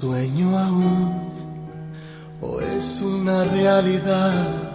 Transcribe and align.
Sueño 0.00 0.56
aún 0.56 1.12
o 2.40 2.60
es 2.60 3.02
una 3.02 3.42
realidad, 3.46 4.72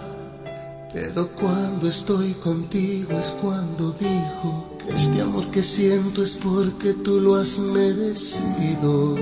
pero 0.92 1.28
cuando 1.28 1.88
estoy 1.88 2.34
contigo 2.34 3.18
es 3.18 3.30
cuando 3.40 3.92
digo 3.92 4.76
que 4.78 4.94
este 4.94 5.22
amor 5.22 5.50
que 5.50 5.62
siento 5.62 6.22
es 6.22 6.36
porque 6.36 6.92
tú 6.92 7.20
lo 7.20 7.36
has 7.36 7.58
merecido. 7.58 9.16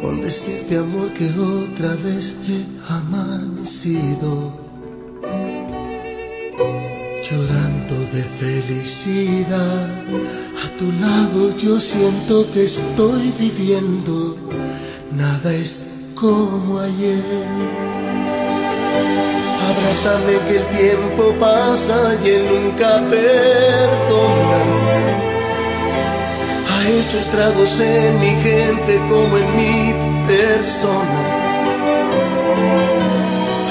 Con 0.00 0.22
decirte 0.22 0.78
amor 0.78 1.12
que 1.12 1.30
otra 1.38 1.94
vez 2.02 2.34
he 2.48 2.64
amanecido, 2.92 4.54
llorando 7.30 7.94
de 8.12 8.22
felicidad 8.40 9.88
tu 10.78 10.92
lado 10.92 11.56
yo 11.58 11.80
siento 11.80 12.48
que 12.52 12.62
estoy 12.62 13.32
viviendo, 13.36 14.36
nada 15.10 15.52
es 15.52 15.84
como 16.14 16.78
ayer. 16.78 17.22
Abrázame 19.70 20.34
que 20.46 20.56
el 20.58 20.66
tiempo 20.78 21.34
pasa 21.40 22.14
y 22.24 22.28
él 22.28 22.44
nunca 22.54 22.90
perdona. 23.10 24.60
Ha 26.70 26.88
hecho 26.88 27.18
estragos 27.18 27.80
en 27.80 28.20
mi 28.20 28.30
gente 28.42 29.02
como 29.10 29.36
en 29.36 29.56
mi 29.56 29.94
persona. 30.28 31.20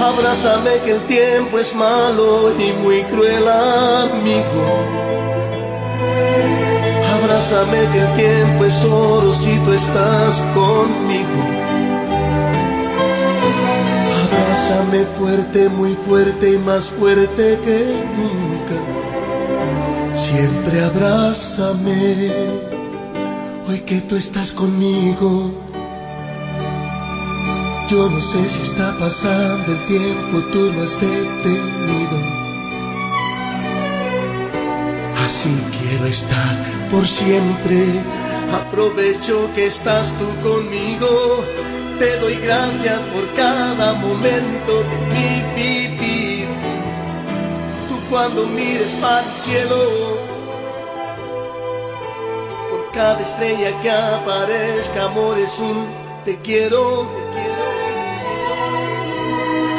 Abrázame 0.09 0.71
que 0.83 0.91
el 0.91 1.01
tiempo 1.07 1.57
es 1.57 1.73
malo 1.73 2.51
y 2.59 2.73
muy 2.83 3.01
cruel 3.03 3.47
amigo. 3.47 5.16
Abrázame 7.37 7.77
que 7.93 7.99
el 7.99 8.13
tiempo 8.15 8.65
es 8.65 8.83
oro 8.83 9.31
si 9.31 9.55
tú 9.59 9.71
estás 9.71 10.41
conmigo. 10.55 11.39
Abrázame 14.23 15.05
fuerte, 15.19 15.69
muy 15.69 15.93
fuerte 15.93 16.53
y 16.55 16.57
más 16.57 16.85
fuerte 16.85 17.59
que 17.63 18.03
nunca. 18.17 18.73
Siempre 20.15 20.83
abrázame, 20.83 22.31
hoy 23.67 23.81
que 23.81 24.01
tú 24.01 24.15
estás 24.15 24.51
conmigo. 24.51 25.51
Yo 27.87 28.09
no 28.09 28.19
sé 28.19 28.49
si 28.49 28.63
está 28.63 28.97
pasando 28.97 29.73
el 29.73 29.85
tiempo, 29.85 30.39
tú 30.51 30.71
lo 30.71 30.81
has 30.81 30.99
detenido. 30.99 32.17
Así 35.23 35.55
quiero 35.79 36.07
estar 36.07 36.76
por 36.91 37.07
siempre. 37.07 38.01
Aprovecho 38.53 39.49
que 39.53 39.67
estás 39.67 40.13
tú 40.17 40.49
conmigo. 40.49 41.45
Te 41.99 42.17
doy 42.19 42.35
gracias 42.35 42.99
por 43.13 43.27
cada 43.33 43.93
momento 43.93 44.83
de 44.83 44.97
mi 45.13 45.43
vivir. 45.55 46.47
Tú 47.89 47.99
cuando 48.09 48.45
mires 48.47 48.91
para 49.01 49.21
el 49.21 49.31
cielo, 49.39 49.77
por 52.69 52.91
cada 52.93 53.21
estrella 53.21 53.71
que 53.81 53.89
aparezca, 53.89 55.05
amor 55.05 55.37
es 55.39 55.57
un 55.57 55.87
te 56.23 56.37
quiero, 56.37 57.07
te 57.33 57.41
quiero. 57.41 57.67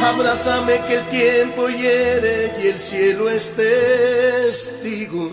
Abrázame 0.09 0.81
que 0.87 0.95
el 0.95 1.05
tiempo 1.09 1.69
hiere 1.69 2.53
y 2.63 2.69
el 2.69 2.81
cielo 2.81 3.29
es 3.31 3.55
testigo 3.55 5.31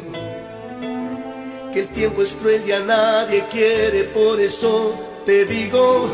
que 1.75 1.81
el 1.81 1.89
tiempo 1.89 2.21
es 2.21 2.31
cruel 2.31 2.63
y 2.65 2.71
a 2.71 2.79
nadie 2.79 3.43
quiere, 3.51 4.05
por 4.05 4.39
eso 4.39 4.97
te 5.25 5.43
digo, 5.43 6.09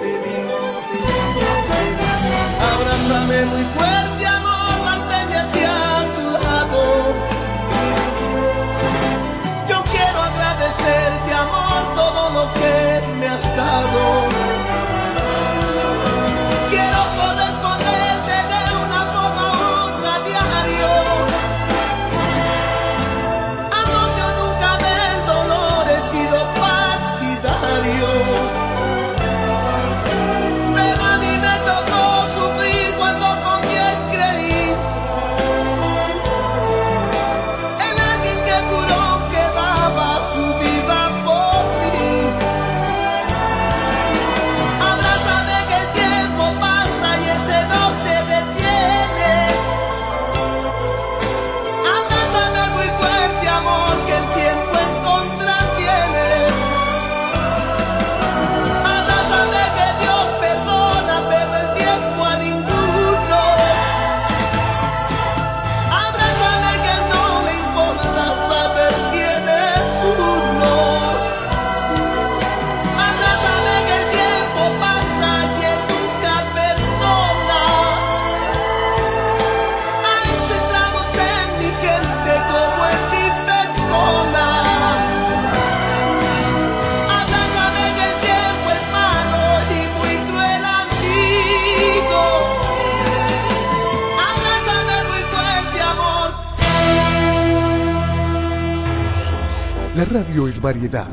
variedad, 100.60 101.08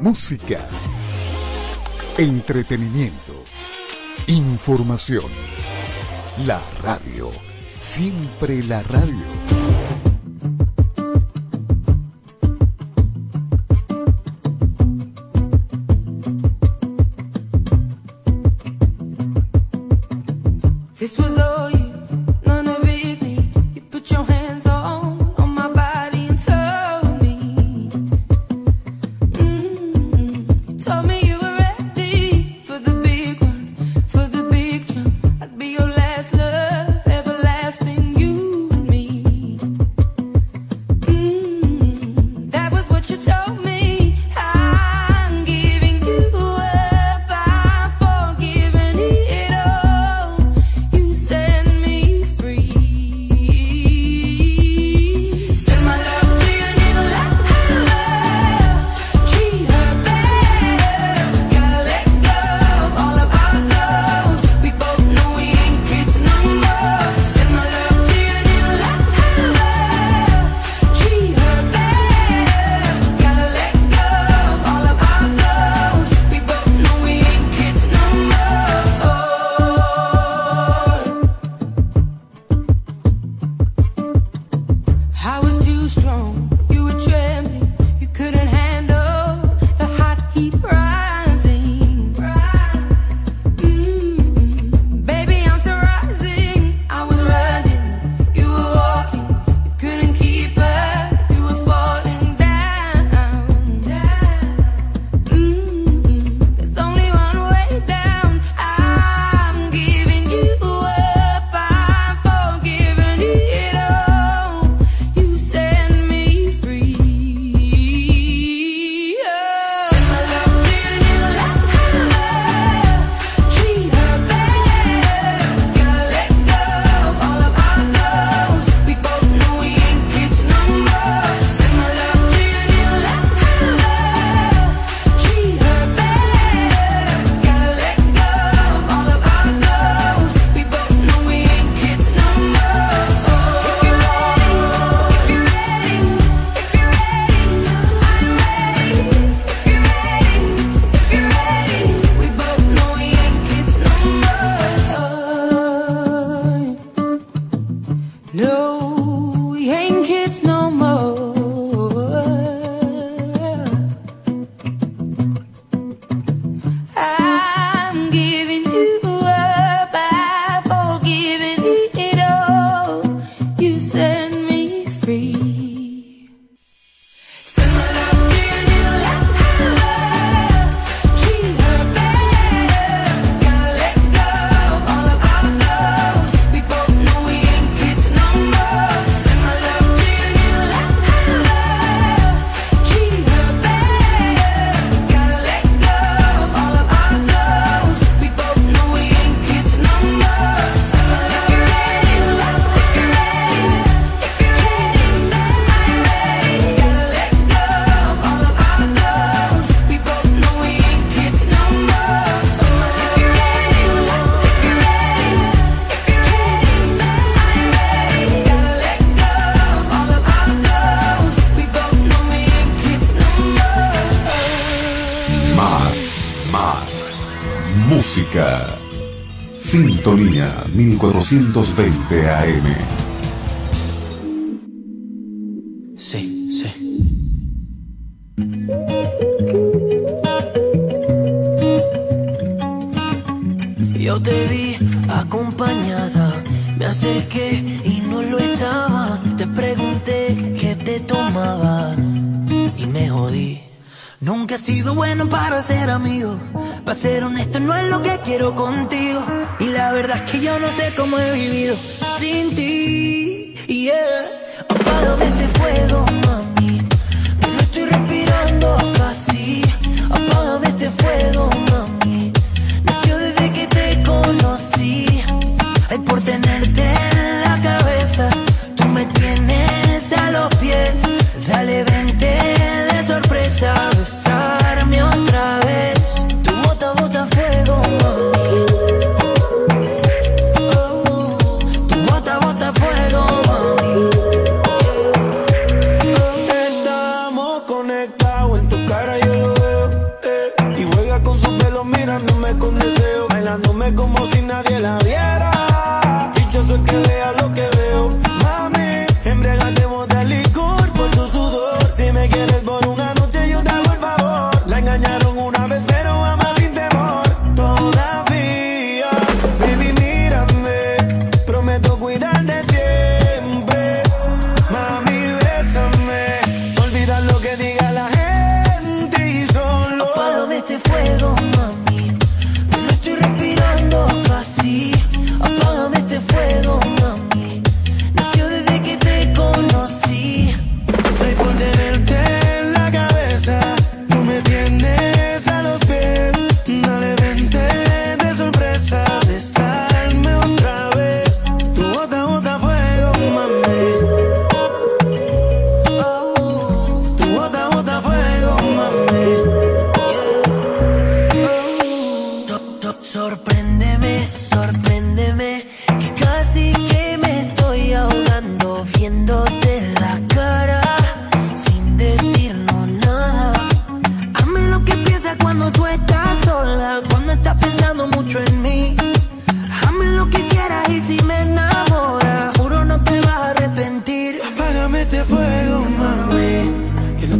música, 0.00 0.60
entretenimiento, 2.18 3.44
información. 4.26 5.30
La 6.46 6.60
radio, 6.82 7.30
siempre 7.78 8.62
la 8.64 8.82
radio. 8.82 9.62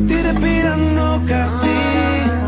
Tire 0.08 0.34
pirando 0.34 1.22
casi, 1.26 1.68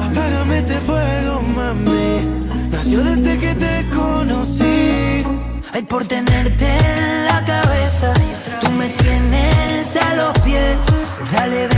apágame 0.03 0.59
este 0.61 0.79
fuego, 0.81 1.43
mami. 1.43 2.69
Nació 2.71 3.05
desde 3.05 3.39
que 3.39 3.55
te 3.55 3.91
conocí. 3.91 5.25
Ay, 5.73 5.83
por 5.89 6.05
tenerte 6.07 6.67
en 6.67 7.27
la 7.27 7.45
cabeza, 7.45 8.15
tú 8.61 8.71
me 8.71 8.89
tienes 8.89 9.97
a 9.97 10.15
los 10.15 10.39
pies. 10.41 10.79
Dale, 11.33 11.69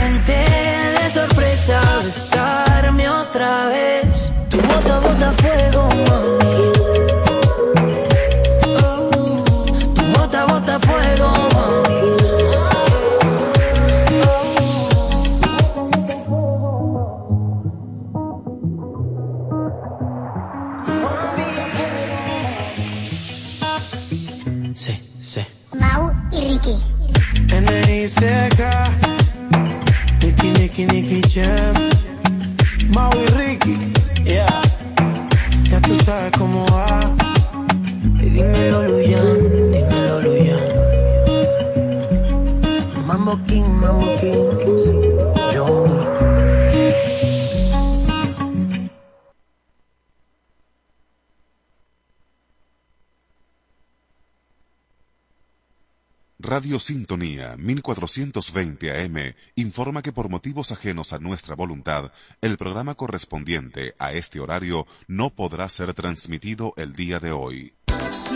Radio 56.77 56.85
Sintonía 56.85 57.55
1420 57.57 58.91
AM 58.91 59.33
informa 59.55 60.03
que 60.03 60.11
por 60.11 60.29
motivos 60.29 60.71
ajenos 60.71 61.11
a 61.11 61.17
nuestra 61.17 61.55
voluntad, 61.55 62.11
el 62.39 62.55
programa 62.55 62.93
correspondiente 62.93 63.95
a 63.97 64.13
este 64.13 64.39
horario 64.39 64.85
no 65.07 65.31
podrá 65.31 65.69
ser 65.69 65.95
transmitido 65.95 66.73
el 66.77 66.93
día 66.93 67.19
de 67.19 67.31
hoy. 67.31 67.73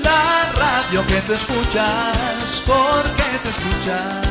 La 0.03 0.51
radio 0.55 1.05
que 1.05 1.21
tú 1.27 1.33
escuchas, 1.33 2.63
porque 2.65 3.23
te 3.43 3.49
escuchas. 3.49 4.27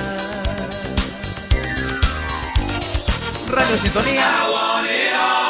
Radio 3.49 3.79
Sintonía. 3.79 5.50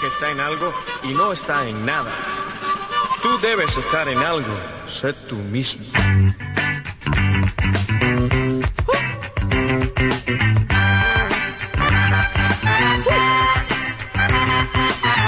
Que 0.00 0.06
está 0.08 0.30
en 0.30 0.40
algo 0.40 0.72
y 1.02 1.08
no 1.08 1.32
está 1.32 1.66
en 1.66 1.86
nada. 1.86 2.10
Tú 3.22 3.38
debes 3.40 3.76
estar 3.76 4.08
en 4.08 4.18
algo. 4.18 4.54
Sé 4.86 5.12
tú 5.12 5.36
mismo. 5.36 5.84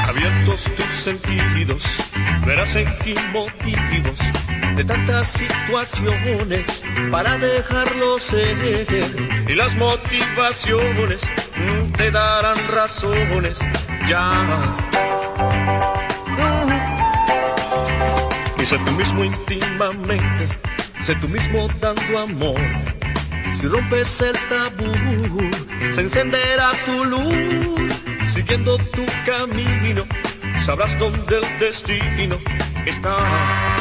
Abiertos 0.06 0.64
tus 0.76 0.86
sentidos, 0.86 1.84
verás 2.44 2.74
en 2.76 2.86
qué 2.98 3.14
motivos 3.32 4.18
de 4.76 4.84
tantas 4.84 5.32
situaciones 5.32 6.84
para 7.10 7.36
dejarlo 7.38 8.18
ser. 8.18 8.86
Y 9.48 9.54
las 9.54 9.74
motivaciones 9.76 11.28
te 11.96 12.10
darán 12.10 12.56
razones 12.68 13.60
Y 14.08 14.10
sé 18.64 18.78
tú 18.78 18.92
mismo 18.92 19.22
íntimamente, 19.22 20.48
sé 21.02 21.14
tú 21.16 21.28
mismo 21.28 21.68
dando 21.78 22.18
amor. 22.18 22.58
Si 23.54 23.66
rompes 23.66 24.22
el 24.22 24.34
tabú, 24.48 25.50
se 25.92 26.00
encenderá 26.00 26.70
tu 26.86 27.04
luz. 27.04 27.92
Siguiendo 28.26 28.78
tu 28.78 29.04
camino, 29.26 30.04
sabrás 30.64 30.98
dónde 30.98 31.40
el 31.40 31.58
destino 31.58 32.38
está. 32.86 33.77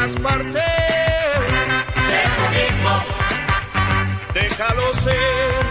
Todas 0.00 0.18
partes, 0.20 0.64
sé 2.08 2.20
tú 2.36 2.44
mismo, 2.56 2.92
déjalo 4.32 4.94
ser, 4.94 5.66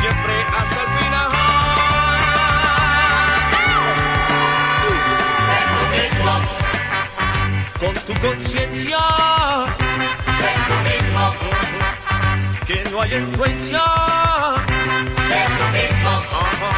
siempre 0.00 0.34
hasta 0.58 0.80
el 0.82 0.88
final. 0.98 1.30
sé 5.46 5.58
tú 5.78 5.84
mismo, 5.96 6.34
Con 7.78 7.94
tu 8.06 8.14
conciencia, 8.20 8.98
sé 10.40 10.52
tú 10.66 10.76
mismo, 10.88 11.24
que 12.66 12.78
no 12.90 13.00
hay 13.02 13.14
influencia. 13.14 13.82
sé 15.28 15.40
tú 15.56 15.66
mismo, 15.72 16.10
Ajá. 16.10 16.70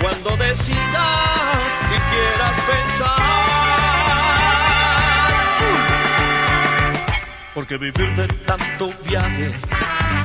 Cuando 0.00 0.36
decidas 0.36 1.68
y 1.90 1.98
quieras 2.10 2.56
pensar. 2.70 4.23
Porque 7.54 7.76
vivir 7.78 8.10
de 8.16 8.26
tanto 8.46 8.90
viaje 9.06 9.48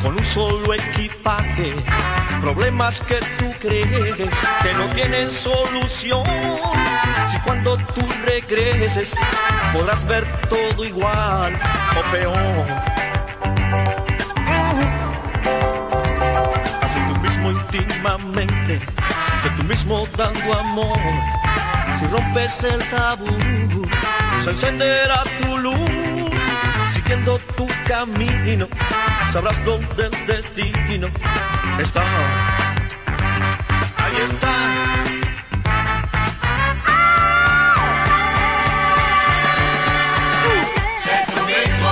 con 0.01 0.15
un 0.17 0.23
solo 0.23 0.73
equipaje, 0.73 1.75
problemas 2.41 3.01
que 3.01 3.19
tú 3.37 3.53
crees 3.59 4.15
que 4.63 4.73
no 4.73 4.87
tienen 4.95 5.29
solución. 5.29 6.23
Si 7.27 7.39
cuando 7.41 7.77
tú 7.77 8.01
regreses 8.25 9.15
podrás 9.71 10.07
ver 10.07 10.25
todo 10.49 10.83
igual 10.83 11.55
o 11.97 12.11
peor. 12.11 12.65
Hace 16.81 16.99
tú 16.99 17.19
mismo 17.19 17.51
íntimamente, 17.51 18.79
sé 19.41 19.49
tú 19.55 19.63
mismo 19.65 20.07
dando 20.17 20.53
amor. 20.57 20.97
Si 21.99 22.07
rompes 22.07 22.63
el 22.63 22.79
tabú, 22.89 23.27
se 24.43 24.49
encenderá 24.49 25.21
tu 25.37 25.57
luz. 25.57 26.08
Siguiendo 26.89 27.37
tu 27.55 27.67
camino, 27.87 28.67
sabrás 29.31 29.63
dónde 29.65 30.05
el 30.07 30.25
destino 30.27 31.07
está. 31.79 32.03
Ahí 33.97 34.15
está. 34.23 34.53
sé 41.03 41.17
tú 41.33 41.41
mismo, 41.45 41.91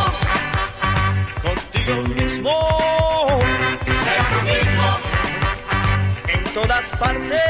Contigo 1.41 1.95
mismo, 2.15 3.39
sé 4.03 4.15
tú 4.31 4.39
mismo, 4.51 4.87
en 6.27 6.43
todas 6.53 6.89
partes. 6.91 7.41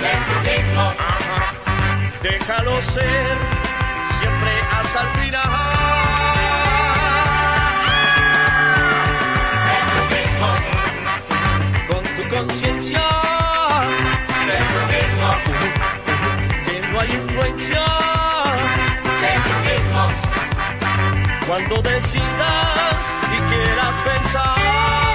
sé 0.00 0.12
tú 0.28 0.36
mismo, 0.48 0.80
Ajá. 0.98 1.52
Déjalo 2.22 2.82
ser, 2.82 3.36
siempre 4.18 4.52
hasta 4.72 5.00
el 5.02 5.08
final. 5.20 5.57
Cuando 21.58 21.82
decidas 21.82 23.16
y 23.32 23.40
quieras 23.50 23.96
pensar. 24.04 25.07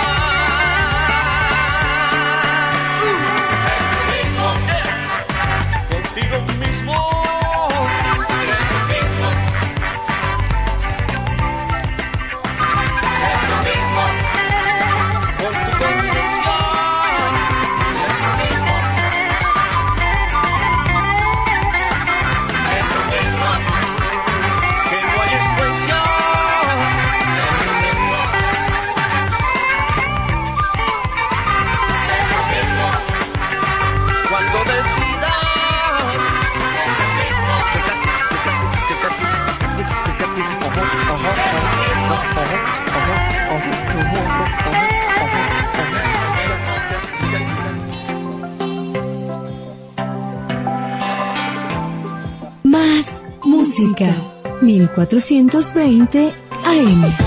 música. 53.73 54.15
1420 54.61 56.31
AM. 56.63 57.22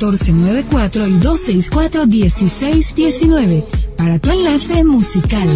1494 0.00 1.06
y 1.06 1.12
264-1619 1.20 3.64
para 3.96 4.18
tu 4.18 4.30
enlace 4.30 4.82
musical. 4.82 5.46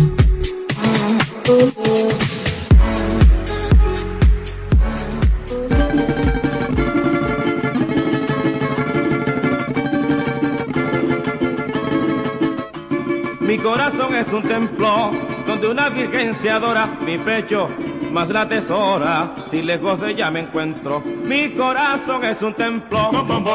Mi 13.41 13.59
corazón 13.59 14.15
es 14.15 14.29
un 14.29 14.43
templo 14.43 15.11
donde 15.47 15.69
una 15.69 15.89
virgen 15.89 16.35
se 16.35 16.51
adora, 16.51 16.99
mi 17.05 17.17
pecho 17.17 17.71
más 18.13 18.29
la 18.29 18.47
tesora, 18.49 19.35
si 19.51 19.61
lejos 19.61 20.01
de 20.01 20.13
ella 20.13 20.31
me 20.31 20.39
encuentro 20.41 21.03
mi 21.25 21.51
corazón 21.55 22.23
es 22.23 22.43
un 22.43 22.53
templo 22.53 23.11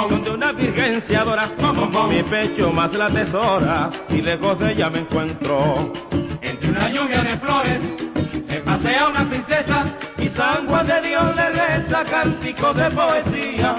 donde 0.10 0.32
una 0.32 0.52
virgen 0.52 1.00
se 1.00 1.16
adora. 1.16 1.48
Mi 2.10 2.24
pecho 2.24 2.72
más 2.74 2.92
la 2.94 3.10
tesora, 3.10 3.92
si 4.10 4.24
lejos 4.24 4.58
de 4.58 4.72
ella 4.72 4.90
me 4.90 5.00
encuentro. 5.00 5.94
Entre 6.42 6.70
una 6.72 6.90
lluvia 6.90 7.22
de 7.22 7.38
flores 7.38 7.80
se 8.48 8.58
pasea 8.62 9.08
una 9.10 9.24
princesa 9.24 9.86
y 10.18 10.28
San 10.30 10.68
Juan 10.68 10.88
de 10.88 11.02
Dios 11.10 11.36
le 11.36 11.50
reza 11.50 12.04
cántico 12.06 12.74
de 12.74 12.90
poesía. 12.90 13.76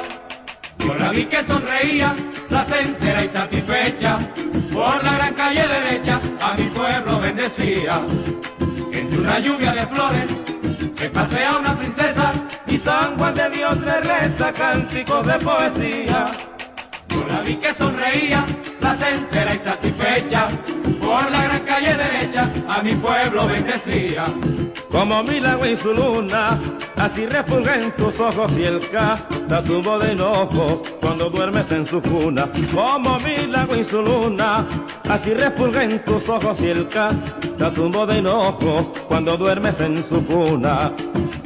Yo 0.78 0.94
la 0.94 1.10
vi 1.10 1.24
que 1.24 1.42
sonreía, 1.42 2.14
placentera 2.48 3.24
y 3.24 3.28
satisfecha, 3.28 4.18
por 4.72 5.02
la 5.02 5.14
gran 5.14 5.34
calle 5.34 5.66
derecha 5.66 6.20
a 6.40 6.54
mi 6.54 6.68
pueblo 6.68 7.20
bendecía. 7.20 8.00
Entre 8.92 9.18
una 9.18 9.40
lluvia 9.40 9.72
de 9.72 9.86
flores 9.88 10.26
se 10.96 11.10
pasea 11.10 11.56
una 11.58 11.74
princesa 11.74 12.32
y 12.70 12.78
San 12.78 13.18
Juan 13.18 13.34
de 13.34 13.50
Dios 13.50 13.80
le 13.80 14.00
reza 14.00 14.52
cánticos 14.52 15.26
de 15.26 15.32
poesía. 15.34 16.26
Yo 17.08 17.24
la 17.28 17.40
vi 17.40 17.56
que 17.56 17.74
sonreía, 17.74 18.44
placentera 18.78 19.54
y 19.54 19.58
satisfecha, 19.58 20.48
por 21.00 21.30
la 21.30 21.44
gran 21.44 21.60
calle 21.64 21.94
derecha 21.94 22.48
a 22.68 22.82
mi 22.82 22.94
pueblo 22.94 23.48
bendecía. 23.48 24.26
Como 24.90 25.22
milagro 25.22 25.66
y 25.66 25.76
su 25.76 25.92
luna, 25.92 26.58
así 26.96 27.26
refulgen 27.26 27.92
tus 27.92 28.18
ojos 28.20 28.52
y 28.56 28.64
el 28.64 28.80
canta 28.90 29.62
tu 29.62 29.82
voz 29.82 30.04
de 30.04 30.12
enojo 30.12 30.82
cuando 31.00 31.30
duermes 31.30 31.70
en 31.72 31.86
su 31.86 32.00
cuna. 32.00 32.48
Como 32.72 33.18
milagro 33.18 33.76
y 33.76 33.84
su 33.84 34.02
luna, 34.02 34.64
así 35.08 35.34
refulgen 35.34 36.04
tus 36.04 36.28
ojos 36.28 36.60
y 36.60 36.70
el 36.70 36.88
canta 36.88 37.70
tu 37.72 37.90
voz 37.90 38.08
de 38.08 38.18
enojo 38.18 38.92
cuando 39.08 39.36
duermes 39.36 39.80
en 39.80 40.04
su 40.04 40.24
cuna. 40.24 40.92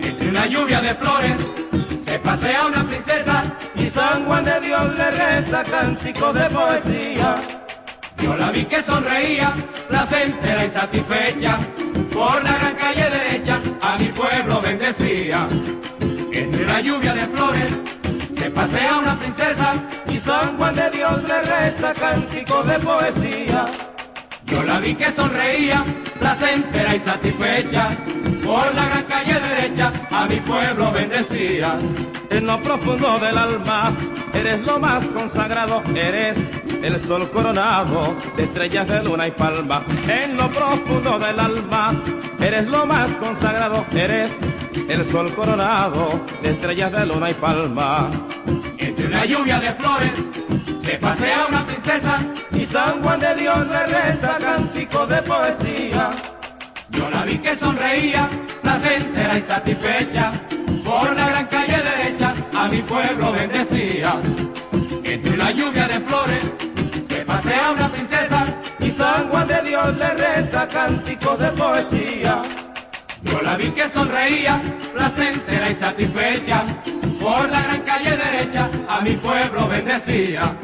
Entre 0.05 0.29
una 0.29 0.47
lluvia 0.47 0.81
de 0.81 0.95
flores 0.95 1.37
se 2.05 2.19
pasea 2.19 2.67
una 2.67 2.85
princesa 2.85 3.45
Y 3.75 3.88
San 3.88 4.27
Juan 4.27 4.45
de 4.45 4.61
Dios 4.61 4.95
le 4.97 5.11
reza 5.11 5.62
cántico 5.64 6.33
de 6.33 6.45
poesía. 6.51 7.35
Yo 8.23 8.37
la 8.37 8.51
vi 8.51 8.64
que 8.64 8.83
sonreía, 8.83 9.53
placentera 9.88 10.64
y 10.67 10.71
satisfecha, 10.71 11.59
por 12.12 12.43
la 12.45 12.59
gran 12.59 12.75
calle 12.77 13.11
derecha 13.11 13.59
a 13.81 13.99
mi 13.99 14.09
pueblo 14.09 14.61
bendecía. 14.61 15.49
Entre 16.33 16.67
la 16.67 16.81
lluvia 16.81 17.14
de 17.14 17.27
flores 17.27 17.71
se 18.38 18.51
pasea 18.51 18.99
una 18.99 19.17
princesa 19.17 19.75
Y 20.09 20.19
San 20.19 20.57
Juan 20.59 20.75
de 20.77 20.90
Dios 20.90 21.23
le 21.25 21.43
reza 21.43 21.93
cántico 21.95 22.62
de 22.62 22.79
poesía. 22.79 23.67
Yo 24.47 24.63
la 24.63 24.79
vi 24.79 24.95
que 24.95 25.11
sonreía, 25.13 25.85
placentera 26.19 26.95
y 26.95 27.01
satisfecha, 27.01 27.91
por 28.45 28.75
la 28.75 28.85
gran 28.87 29.05
calle 29.05 29.41
derecha 29.41 29.93
a 30.11 30.27
mi 30.27 30.37
pueblo 30.37 30.93
bendecía. 30.93 31.79
En 32.31 32.47
lo 32.47 32.61
profundo 32.61 33.19
del 33.19 33.39
alma, 33.39 33.93
eres 34.35 34.61
lo 34.61 34.79
más 34.79 35.05
consagrado, 35.07 35.83
eres 35.95 36.37
el 36.83 37.01
sol 37.07 37.31
coronado 37.31 38.15
de 38.37 38.45
estrellas 38.45 38.87
de 38.87 39.03
luna 39.03 39.29
y 39.29 39.31
palma. 39.31 39.83
En 40.09 40.37
lo 40.37 40.49
profundo 40.51 41.19
del 41.19 41.41
alma, 41.41 41.93
eres 42.39 42.67
lo 42.67 42.85
más 42.85 43.11
consagrado, 43.13 43.87
eres 43.95 44.31
el 44.89 45.11
sol 45.11 45.33
coronado 45.35 46.21
de 46.43 46.51
estrellas 46.51 46.93
de 46.93 47.07
luna 47.07 47.31
y 47.31 47.35
palma. 47.35 48.09
Entre 48.79 49.07
una 49.07 49.25
lluvia 49.25 49.61
de 49.61 49.73
flores 49.75 50.13
se 50.83 50.99
pasea 50.99 51.47
una 51.49 51.65
princesa 51.65 52.21
Y 52.53 52.67
San 52.67 53.03
Juan 53.03 53.21
de 53.21 53.35
Dios 53.35 53.67
le 53.69 53.87
reza 53.87 54.37
cántico 54.39 55.07
de 55.07 55.23
poesía. 55.23 56.11
Yo 56.91 57.11
la 57.11 57.25
vi 57.25 57.39
que 57.39 57.57
sonreía, 57.57 58.29
placentera 58.63 59.39
y 59.39 59.43
satisfecha, 59.43 60.33
por 60.85 61.17
la 61.17 61.29
gran 61.29 61.47
calle 61.47 61.79
derecha 61.83 62.35
a 62.55 62.69
mi 62.69 62.83
pueblo 62.83 63.33
bendecía. 63.33 64.21
Entre 65.03 65.37
la 65.37 65.51
lluvia 65.51 65.89
de 65.89 66.01
flores 66.01 66.43
se 67.09 67.25
pasea 67.25 67.71
una 67.73 67.89
princesa 67.89 68.47
Y 68.79 68.91
San 68.91 69.31
Juan 69.31 69.49
de 69.49 69.63
Dios 69.63 69.97
le 69.97 70.11
reza 70.15 70.69
cántico 70.69 71.37
de 71.37 71.49
poesía. 71.49 72.43
Yo 73.35 73.42
la 73.42 73.57
vi 73.57 73.73
que 73.73 73.88
sonreía, 73.88 74.61
placentera 74.92 75.68
y 75.68 75.75
satisfecha, 75.75 76.62
por 77.20 77.51
la 77.51 77.62
gran 77.62 77.83
calle 77.83 78.16
derecha 78.16 78.68
a 78.88 79.01
mi 79.01 79.16
pueblo 79.16 79.66
bendecía. 79.66 80.57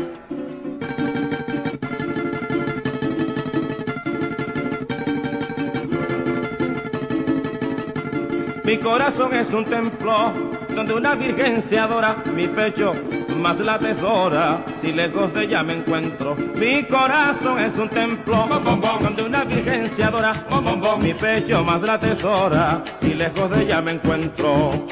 Mi 8.63 8.77
corazón 8.77 9.35
es 9.35 9.53
un 9.53 9.65
templo 9.65 10.33
donde 10.69 10.95
una 10.95 11.17
virgen 11.17 11.61
se 11.61 11.77
adora, 11.77 12.23
mi 12.37 12.47
pecho 12.47 12.95
más 13.41 13.59
la 13.59 13.79
tesora, 13.79 14.63
si 14.81 14.93
lejos 14.93 15.33
de 15.33 15.45
ella 15.45 15.63
me 15.63 15.75
encuentro. 15.75 16.37
Mi 16.57 16.85
corazón 16.85 17.59
es 17.59 17.75
un 17.77 17.89
templo 17.89 18.47
donde 18.47 19.23
una 19.23 19.45
virgen 19.45 19.89
se 19.89 20.05
adora, 20.05 20.35
mi 21.01 21.15
pecho 21.15 21.65
más 21.65 21.81
la 21.81 21.99
tesora, 21.99 22.83
si 23.01 23.15
lejos 23.15 23.51
de 23.51 23.63
ella 23.63 23.81
me 23.81 23.93
encuentro. 23.93 24.87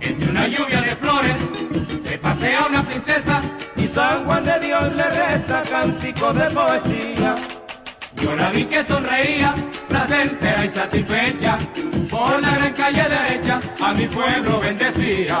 Entre 0.00 0.30
una 0.30 0.46
lluvia 0.46 0.82
de 0.82 0.96
flores 0.96 1.36
se 2.06 2.18
pasea 2.18 2.66
una 2.68 2.82
princesa 2.82 3.40
Y 3.76 3.86
San 3.86 4.24
Juan 4.26 4.44
de 4.44 4.60
Dios 4.60 4.94
le 4.94 5.04
reza 5.04 5.62
cántico 5.62 6.32
de 6.32 6.50
poesía. 6.50 7.34
Yo 8.16 8.36
la 8.36 8.50
vi 8.50 8.64
que 8.64 8.84
sonreía, 8.84 9.54
placentera 9.88 10.64
y 10.64 10.68
satisfecha, 10.68 11.58
por 12.10 12.40
la 12.40 12.50
gran 12.54 12.72
calle 12.74 13.02
derecha 13.08 13.60
a 13.80 13.94
mi 13.94 14.06
pueblo 14.06 14.60
bendecía. 14.60 15.40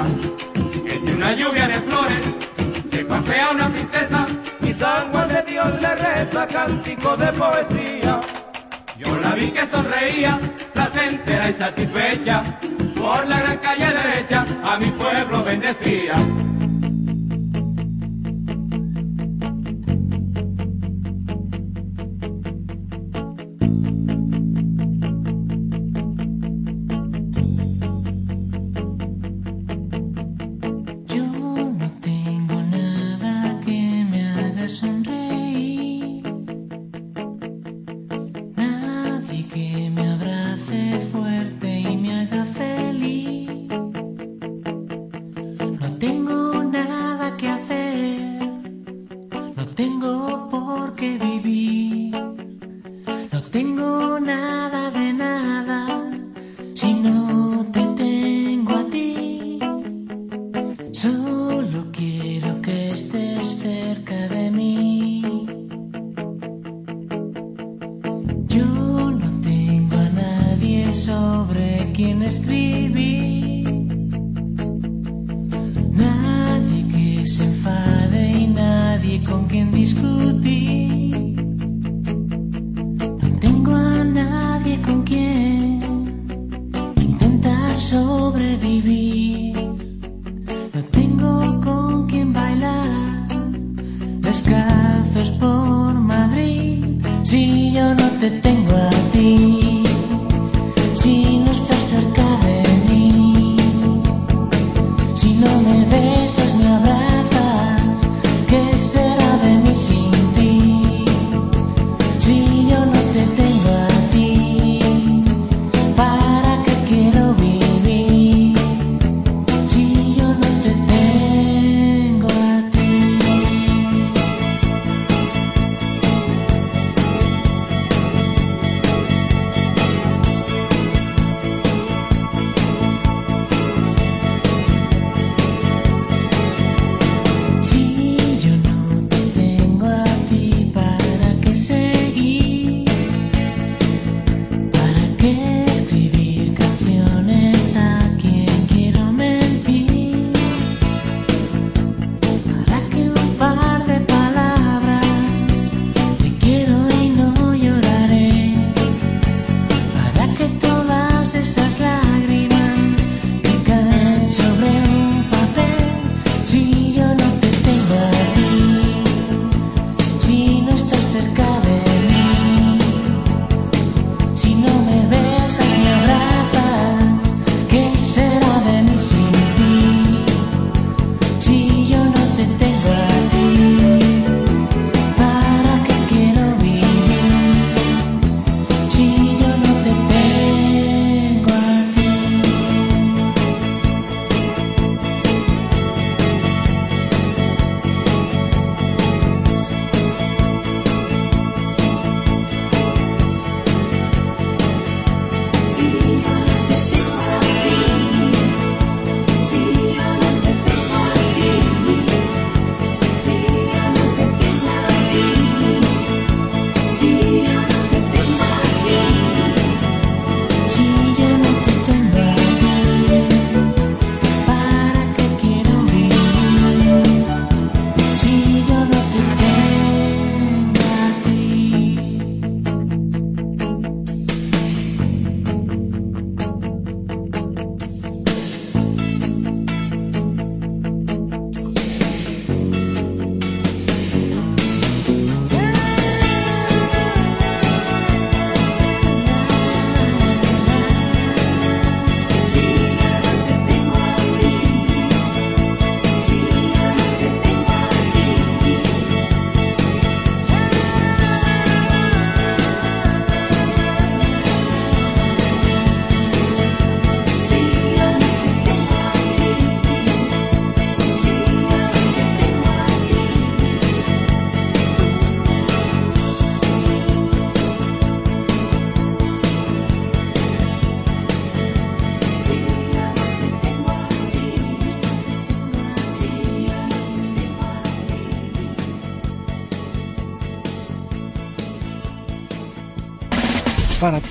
Entre 0.86 1.14
una 1.14 1.32
lluvia 1.34 1.68
de 1.68 1.80
flores 1.80 2.43
se 3.04 3.10
pasea 3.10 3.50
una 3.50 3.68
princesa 3.68 4.26
Y 4.62 4.72
San 4.72 5.12
de 5.12 5.42
Dios 5.50 5.80
le 5.80 5.94
reza 5.94 6.46
cántico 6.46 7.16
de 7.16 7.26
poesía. 7.32 8.20
Yo 8.98 9.16
la 9.16 9.34
vi 9.34 9.50
que 9.50 9.66
sonreía, 9.66 10.38
placentera 10.72 11.50
y 11.50 11.54
satisfecha, 11.54 12.42
por 12.96 13.26
la 13.26 13.40
gran 13.40 13.58
calle 13.58 13.86
derecha 13.86 14.46
a 14.64 14.78
mi 14.78 14.90
pueblo 14.90 15.42
bendecía. 15.42 16.14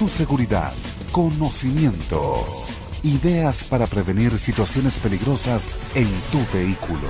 Tu 0.03 0.09
seguridad, 0.09 0.73
conocimiento. 1.13 2.45
Ideas 3.03 3.63
para 3.63 3.87
prevenir 3.87 4.37
situaciones 4.37 4.95
peligrosas 4.95 5.63
en 5.95 6.09
tu 6.29 6.39
vehículo. 6.53 7.07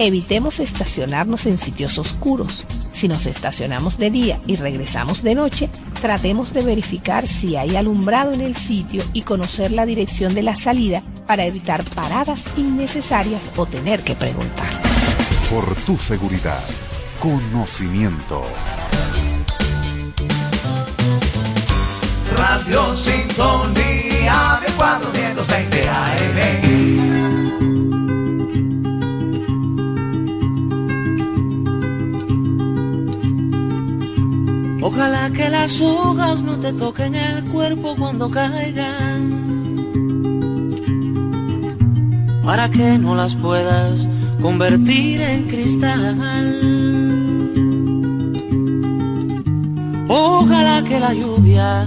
Evitemos 0.00 0.58
estacionarnos 0.58 1.46
en 1.46 1.58
sitios 1.58 1.96
oscuros. 1.98 2.64
Si 2.90 3.06
nos 3.06 3.26
estacionamos 3.26 3.98
de 3.98 4.10
día 4.10 4.40
y 4.48 4.56
regresamos 4.56 5.22
de 5.22 5.36
noche, 5.36 5.70
tratemos 6.02 6.52
de 6.52 6.62
verificar 6.62 7.28
si 7.28 7.54
hay 7.54 7.76
alumbrado 7.76 8.32
en 8.32 8.40
el 8.40 8.56
sitio 8.56 9.04
y 9.12 9.22
conocer 9.22 9.70
la 9.70 9.86
dirección 9.86 10.34
de 10.34 10.42
la 10.42 10.56
salida 10.56 11.04
para 11.28 11.46
evitar 11.46 11.84
paradas 11.84 12.46
innecesarias 12.56 13.42
o 13.56 13.66
tener 13.66 14.02
que 14.02 14.16
preguntar. 14.16 14.82
Por 15.48 15.72
tu 15.82 15.96
seguridad, 15.96 16.64
conocimiento. 17.20 18.42
Radio 22.66 22.96
Sintonía 22.96 24.58
de 24.60 24.66
420 24.76 25.88
AM. 25.88 26.38
Ojalá 34.82 35.30
que 35.30 35.48
las 35.48 35.80
hojas 35.80 36.42
no 36.42 36.58
te 36.58 36.72
toquen 36.72 37.14
el 37.14 37.44
cuerpo 37.44 37.94
cuando 37.96 38.28
caigan, 38.30 39.46
para 42.44 42.68
que 42.68 42.98
no 42.98 43.14
las 43.14 43.36
puedas 43.36 44.08
convertir 44.42 45.20
en 45.20 45.46
cristal. 45.46 46.18
Ojalá 50.08 50.82
que 50.82 50.98
la 50.98 51.14
lluvia 51.14 51.86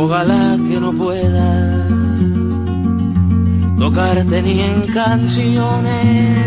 Ojalá 0.00 0.56
que 0.68 0.78
no 0.78 0.92
pueda 0.92 1.84
tocarte 3.76 4.42
ni 4.42 4.60
en 4.60 4.86
canciones. 4.94 6.38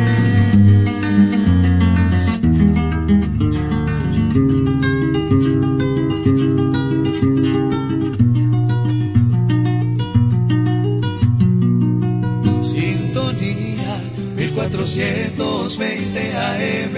Sintonía 12.64 13.98
1420 14.38 16.38
AM. 16.38 16.96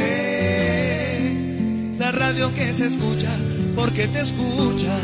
La 1.97 2.11
radio 2.11 2.53
que 2.53 2.75
se 2.75 2.85
escucha 2.85 3.31
porque 3.75 4.07
te 4.07 4.21
escucha. 4.21 4.95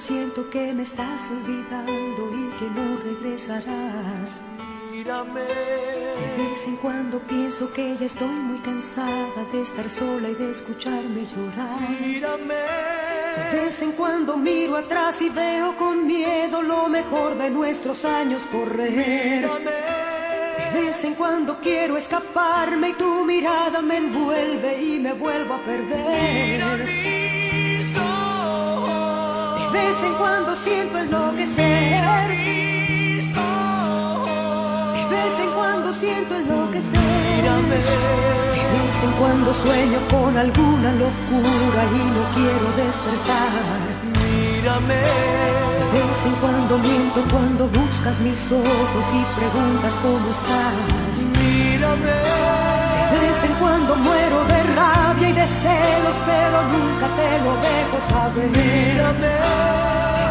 Siento 0.00 0.48
que 0.48 0.72
me 0.72 0.82
estás 0.82 1.30
olvidando 1.30 2.30
y 2.32 2.58
que 2.58 2.70
no 2.70 2.96
regresarás. 3.04 4.40
Mírame. 4.90 5.42
De 5.42 6.48
vez 6.48 6.66
en 6.66 6.76
cuando 6.76 7.18
pienso 7.20 7.70
que 7.72 7.96
ya 7.98 8.06
estoy 8.06 8.28
muy 8.28 8.58
cansada 8.60 9.44
de 9.52 9.60
estar 9.60 9.90
sola 9.90 10.30
y 10.30 10.34
de 10.34 10.50
escucharme 10.50 11.26
llorar. 11.26 11.80
Mírame. 12.00 12.54
De 13.52 13.60
vez 13.64 13.82
en 13.82 13.92
cuando 13.92 14.38
miro 14.38 14.76
atrás 14.76 15.20
y 15.20 15.28
veo 15.28 15.76
con 15.76 16.06
miedo 16.06 16.62
lo 16.62 16.88
mejor 16.88 17.36
de 17.36 17.50
nuestros 17.50 18.04
años 18.06 18.42
correr. 18.50 19.48
De 20.72 20.82
vez 20.82 21.04
en 21.04 21.14
cuando 21.14 21.58
quiero 21.60 21.98
escaparme 21.98 22.90
y 22.90 22.92
tu 22.94 23.24
mirada 23.24 23.82
me 23.82 23.98
envuelve 23.98 24.82
y 24.82 24.98
me 24.98 25.12
vuelvo 25.12 25.54
a 25.54 25.58
perder. 25.58 26.86
De 26.86 27.09
vez 29.80 30.02
en 30.02 30.14
cuando 30.14 30.56
siento 30.56 30.98
enloquecer. 30.98 32.02
De 34.94 35.02
vez 35.16 35.34
en 35.44 35.50
cuando 35.58 35.92
siento 35.92 36.36
enloquecer. 36.36 37.00
De 37.00 38.78
vez 38.84 38.98
en 39.06 39.12
cuando 39.20 39.52
sueño 39.54 39.98
con 40.10 40.36
alguna 40.36 40.92
locura 41.04 41.80
y 41.98 42.02
no 42.16 42.22
quiero 42.36 42.66
despertar. 42.82 43.50
Mírame. 44.20 45.00
De 45.92 46.00
vez 46.08 46.22
en 46.26 46.34
cuando 46.42 46.78
miento 46.78 47.20
cuando 47.32 47.62
buscas 47.68 48.20
mis 48.20 48.40
ojos 48.52 49.06
y 49.18 49.22
preguntas 49.38 49.94
cómo 50.02 50.26
estás. 50.30 51.16
Mírame. 51.38 52.69
De 53.10 53.18
vez 53.18 53.42
en 53.42 53.54
cuando 53.54 53.96
muero 53.96 54.44
de 54.44 54.62
rabia 54.74 55.28
y 55.30 55.32
de 55.32 55.46
celos, 55.46 56.16
pero 56.26 56.56
nunca 56.74 57.06
te 57.18 57.30
lo 57.44 57.52
dejo 57.68 57.96
saber. 58.08 58.48
Mírame. 58.50 59.34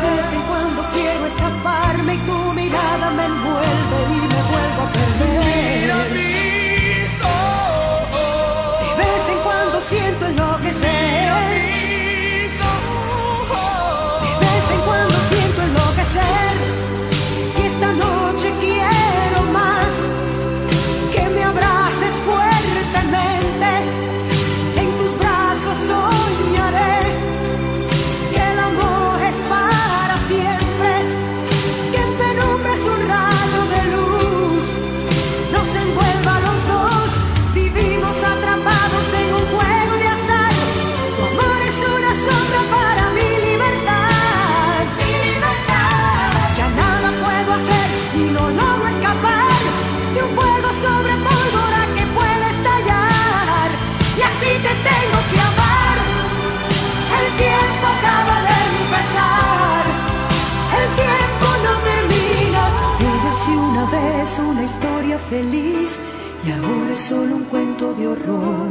De 0.04 0.10
vez 0.18 0.30
en 0.38 0.44
cuando 0.50 0.80
quiero 0.94 1.26
escaparme 1.32 2.16
y 2.16 2.20
tu 2.20 2.54
mirada 2.54 3.08
me 3.18 3.26
envuelve 3.26 3.98
y 4.16 4.20
me 4.32 4.42
vuelvo 4.52 4.82
a 4.86 4.90
perder. 4.96 5.40
Mira 5.50 5.98
mis 6.16 7.14
ojos. 7.22 8.98
De 8.98 9.04
vez 9.12 9.26
en 9.34 9.40
cuando 9.44 9.82
siento 9.82 10.26
enloquecer. 10.28 10.99
Solo 67.10 67.38
un 67.38 67.46
cuento 67.46 67.92
de 67.96 68.08
horror. 68.08 68.70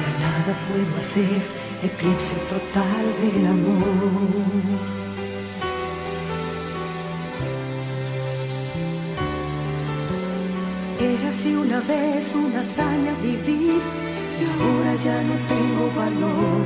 Ya 0.00 0.10
nada 0.24 0.52
puedo 0.68 0.92
hacer, 0.98 1.40
eclipse 1.82 2.34
total 2.52 3.04
del 3.20 3.46
amor. 3.46 4.78
Era 10.98 11.28
así 11.28 11.54
una 11.54 11.80
vez 11.80 12.34
una 12.34 12.60
hazaña 12.62 13.12
vivir 13.22 13.82
y 14.40 14.42
ahora 14.54 14.92
ya 15.04 15.22
no 15.28 15.34
tengo 15.52 15.84
valor. 16.02 16.64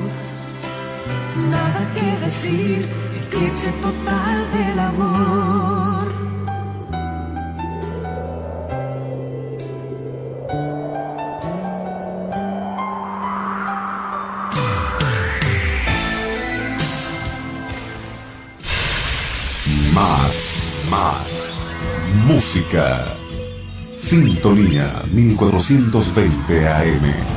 Nada 1.50 1.82
que 1.94 2.24
decir, 2.24 2.86
eclipse 3.22 3.72
total 3.82 4.38
del 4.54 4.78
amor. 4.78 5.81
Música. 22.54 23.16
Sintonía 23.94 25.02
1420 25.10 26.68
AM. 26.68 27.31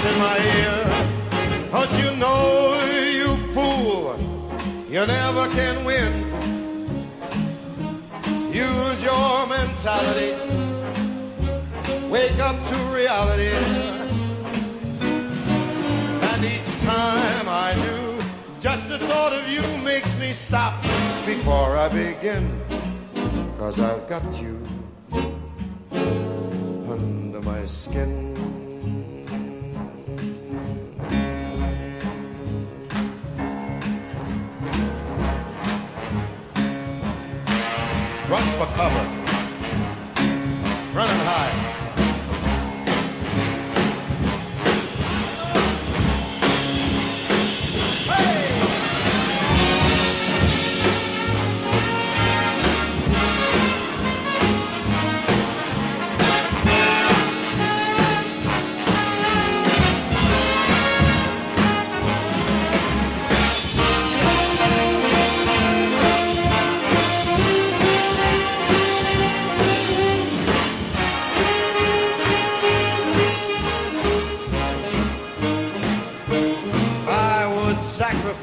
Repeats 0.00 0.12
in 0.12 0.18
my 0.18 0.38
ear. 0.38 1.68
But 1.70 1.90
you 2.02 2.16
know, 2.16 2.74
you 3.12 3.36
fool, 3.52 4.16
you 4.88 5.06
never 5.06 5.48
can 5.48 5.84
win. 5.84 6.12
Use 8.52 9.02
your 9.02 9.46
mentality. 9.46 10.34
Wake 12.08 12.38
up 12.40 12.56
to 12.68 12.76
reality. 12.94 13.54
And 16.30 16.44
each 16.44 16.80
time 16.82 17.48
I 17.48 17.74
do, 17.74 18.22
just 18.60 18.88
the 18.88 18.98
thought 18.98 19.32
of 19.32 19.48
you 19.48 19.62
makes 19.84 20.18
me 20.18 20.32
stop 20.32 20.82
before 21.24 21.76
I 21.76 21.88
begin. 21.88 22.60
Cause 23.58 23.78
I've 23.78 24.08
got 24.08 24.24
you 24.40 24.60
under 26.88 27.40
my 27.42 27.64
skin. 27.66 28.29
Run 38.30 38.44
for 38.58 38.66
cover. 38.76 39.04
Run 40.94 41.08
and 41.10 41.69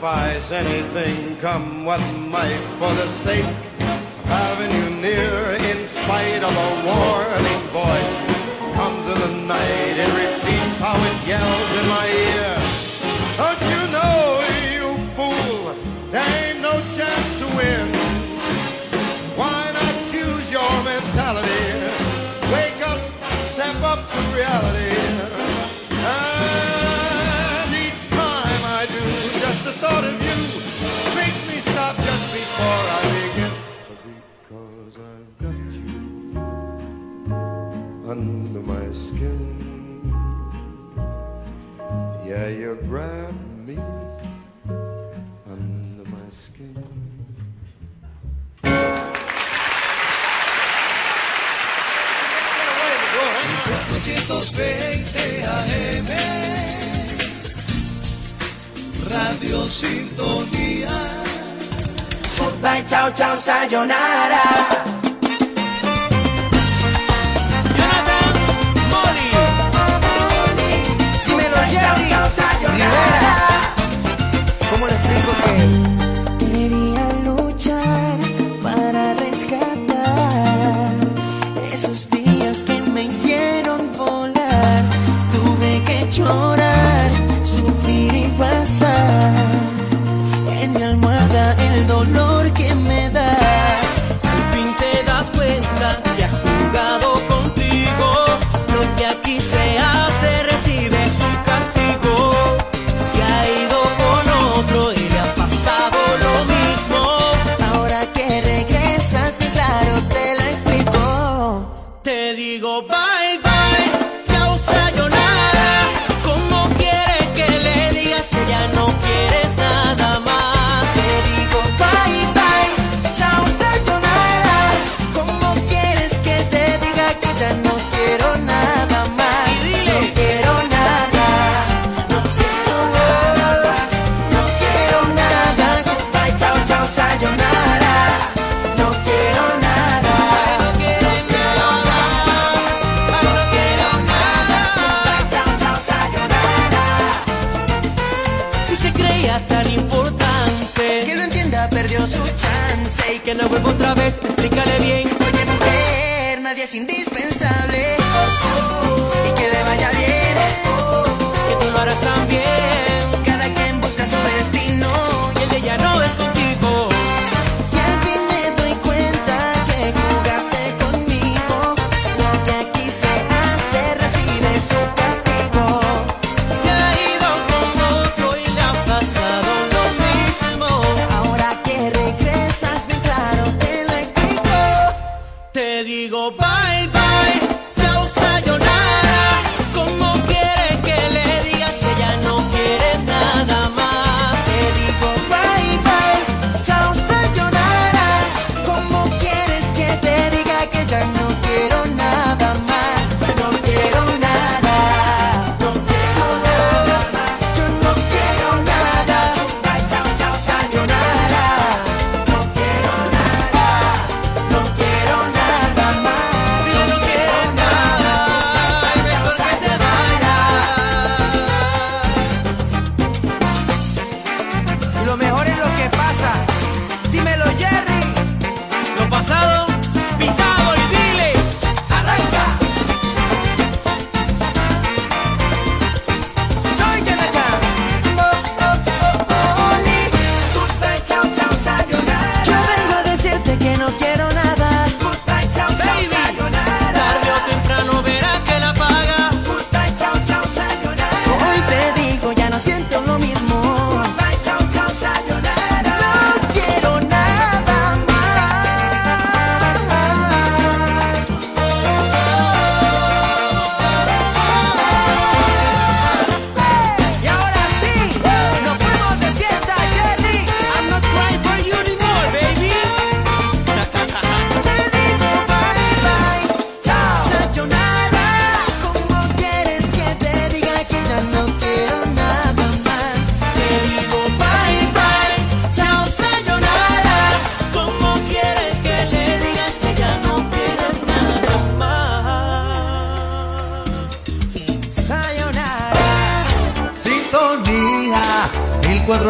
sacrifice 0.08 0.52
anything, 0.52 1.36
come 1.38 1.84
what 1.84 2.00
might, 2.32 2.62
for 2.80 2.94
the 2.94 3.08
sake 3.08 3.44
of 3.44 4.26
having 4.26 4.72
you 4.72 5.02
near. 5.02 5.36
In 5.72 5.86
spite 5.86 6.44
of 6.44 6.54
a 6.68 6.70
warning 6.88 7.64
voice, 7.76 8.16
comes 8.76 9.06
in 9.14 9.20
the 9.26 9.34
night, 9.48 9.96
it 10.06 10.12
repeats 10.24 10.80
how 10.80 10.96
it 11.10 11.18
yells 11.28 11.72
in 11.80 11.88
my 11.98 12.08
ear. 12.08 12.54
Don't 13.42 13.64
you 13.74 13.84
know, 13.96 14.20
you 14.76 14.88
fool, 15.16 15.76
there 16.12 16.30
ain't 16.44 16.62
no 16.62 16.74
chance 16.96 17.30
to 17.40 17.48
win. 17.58 17.88
Why 19.36 19.72
not 19.74 19.96
choose 20.12 20.52
your 20.52 20.72
mentality? 20.84 21.68
Wake 22.54 22.82
up, 22.88 23.02
step 23.52 23.76
up 23.84 24.00
to 24.12 24.20
reality. 24.36 24.97
under 38.08 38.62
my 38.62 38.94
skin. 38.94 39.38
Yeah, 42.26 42.48
you 42.48 42.80
grab 42.88 43.36
me 43.66 43.76
under 45.46 46.10
my 46.10 46.30
skin. 46.32 46.76
AM 55.18 56.10
Radio 59.12 59.68
Sintonía 59.70 60.90
Goodbye, 62.40 62.84
chao, 62.88 63.12
chao, 63.12 63.36
sayonara 63.36 64.77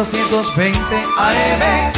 420 0.04 0.76
AM. 1.18 1.97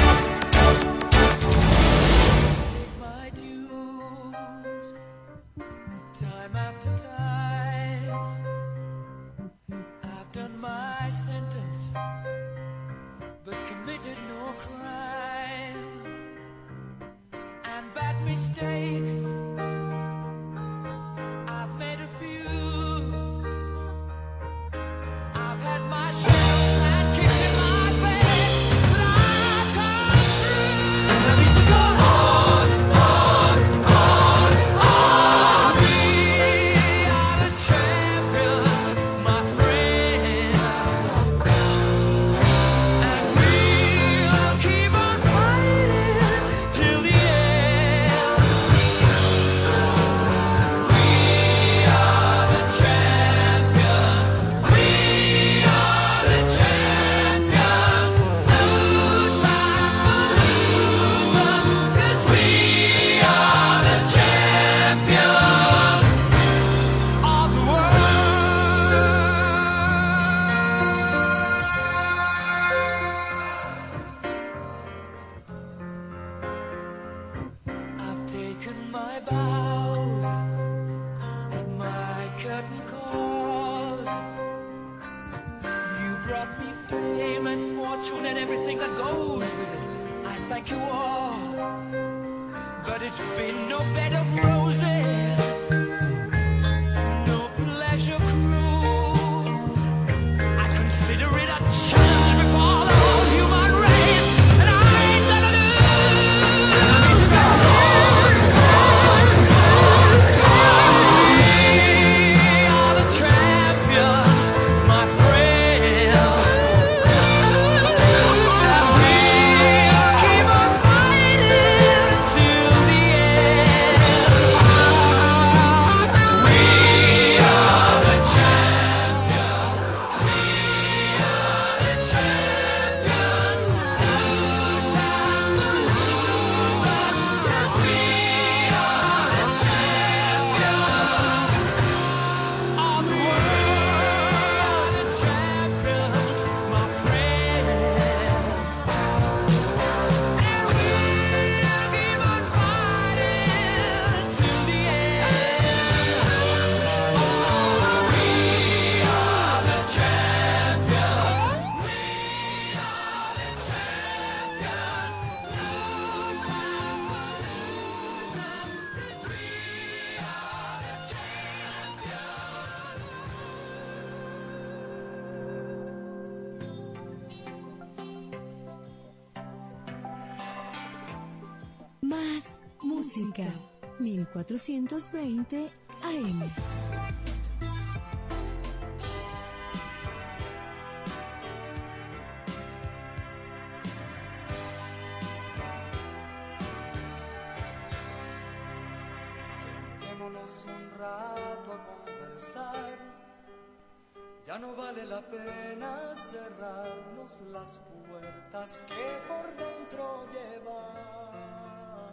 las 207.53 207.81
puertas 208.09 208.83
que 208.87 209.21
por 209.29 209.47
dentro 209.57 210.27
llevamos. 210.33 212.13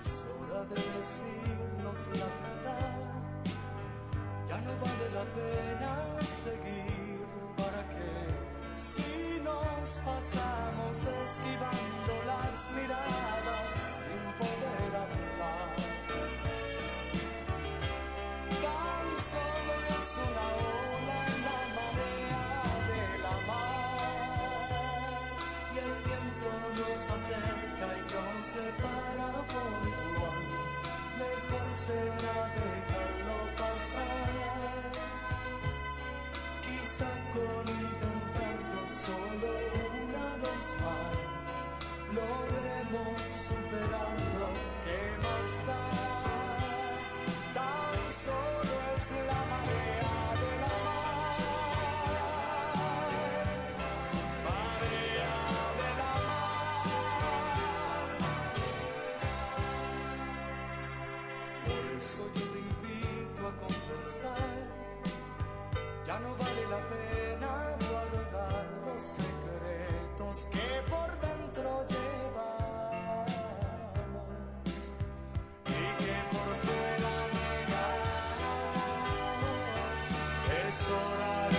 Es 0.00 0.26
hora 0.26 0.64
de 0.64 0.76
decirnos 0.96 2.06
la 2.14 2.28
verdad, 2.46 3.12
ya 4.48 4.60
no 4.60 4.70
vale 4.70 5.10
la 5.14 5.24
pena 5.34 6.22
seguir 6.22 7.20
para 7.56 7.88
qué. 7.90 8.12
Si 8.76 9.40
nos 9.42 9.98
pasamos 10.04 10.96
esquivando 10.96 12.12
las 12.26 12.70
miradas 12.72 13.74
sin 13.74 14.22
poder 14.38 14.96
hablar 14.96 15.37
cerca 27.40 27.86
y 27.96 28.02
no 28.12 28.42
se 28.42 28.66
para 28.82 29.28
por 29.52 29.80
igual, 29.86 30.46
mejor 31.18 31.68
será 31.72 32.38
dejarlo 32.58 33.38
pasar. 33.56 34.82
Quizá 36.64 37.10
con 37.34 37.64
intentarlo 37.68 38.80
solo 39.04 39.48
una 40.04 40.28
vez 40.44 40.64
más, 40.84 41.52
logremos 42.18 43.18
superar 43.46 44.16
lo 44.38 44.50
que 44.84 45.00
más 45.24 45.50
da. 45.68 45.84
Tan 47.54 48.00
solo 48.12 48.74
es 48.94 49.06
la 49.30 49.40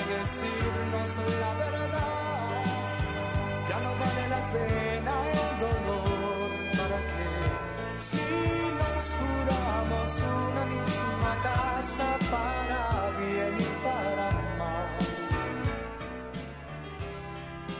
decirnos 0.10 1.12
la 1.40 1.54
verdad. 1.54 2.64
Ya 3.70 3.78
no 3.86 3.92
vale 4.02 4.24
la 4.36 4.42
pena 4.50 5.14
el 5.32 5.60
dolor. 5.66 6.50
¿Para 6.78 7.00
qué? 7.10 7.30
Si 7.98 8.28
nos 8.80 9.04
juramos 9.18 10.10
una 10.48 10.64
misma 10.66 11.32
casa 11.44 12.08
para 12.32 12.82
bien 13.20 13.56
y 13.60 13.70
para 13.86 14.28
mal. 14.60 14.98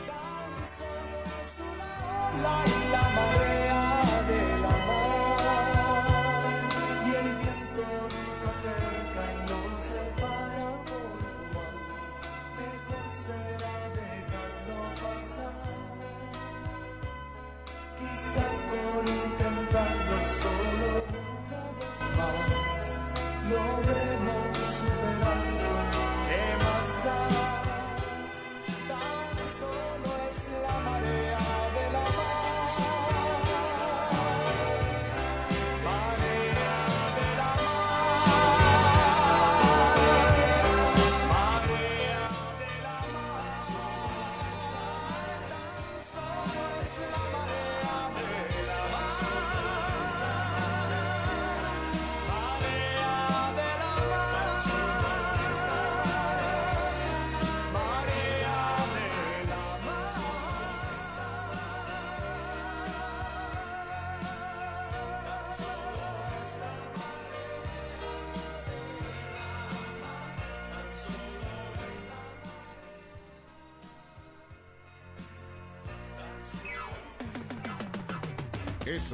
Tan 0.08 0.52
solo 0.76 1.18
es 1.42 1.52
una 1.70 1.90
ola 2.26 2.54
y 2.66 2.92
la 2.92 3.04
marea 3.16 3.59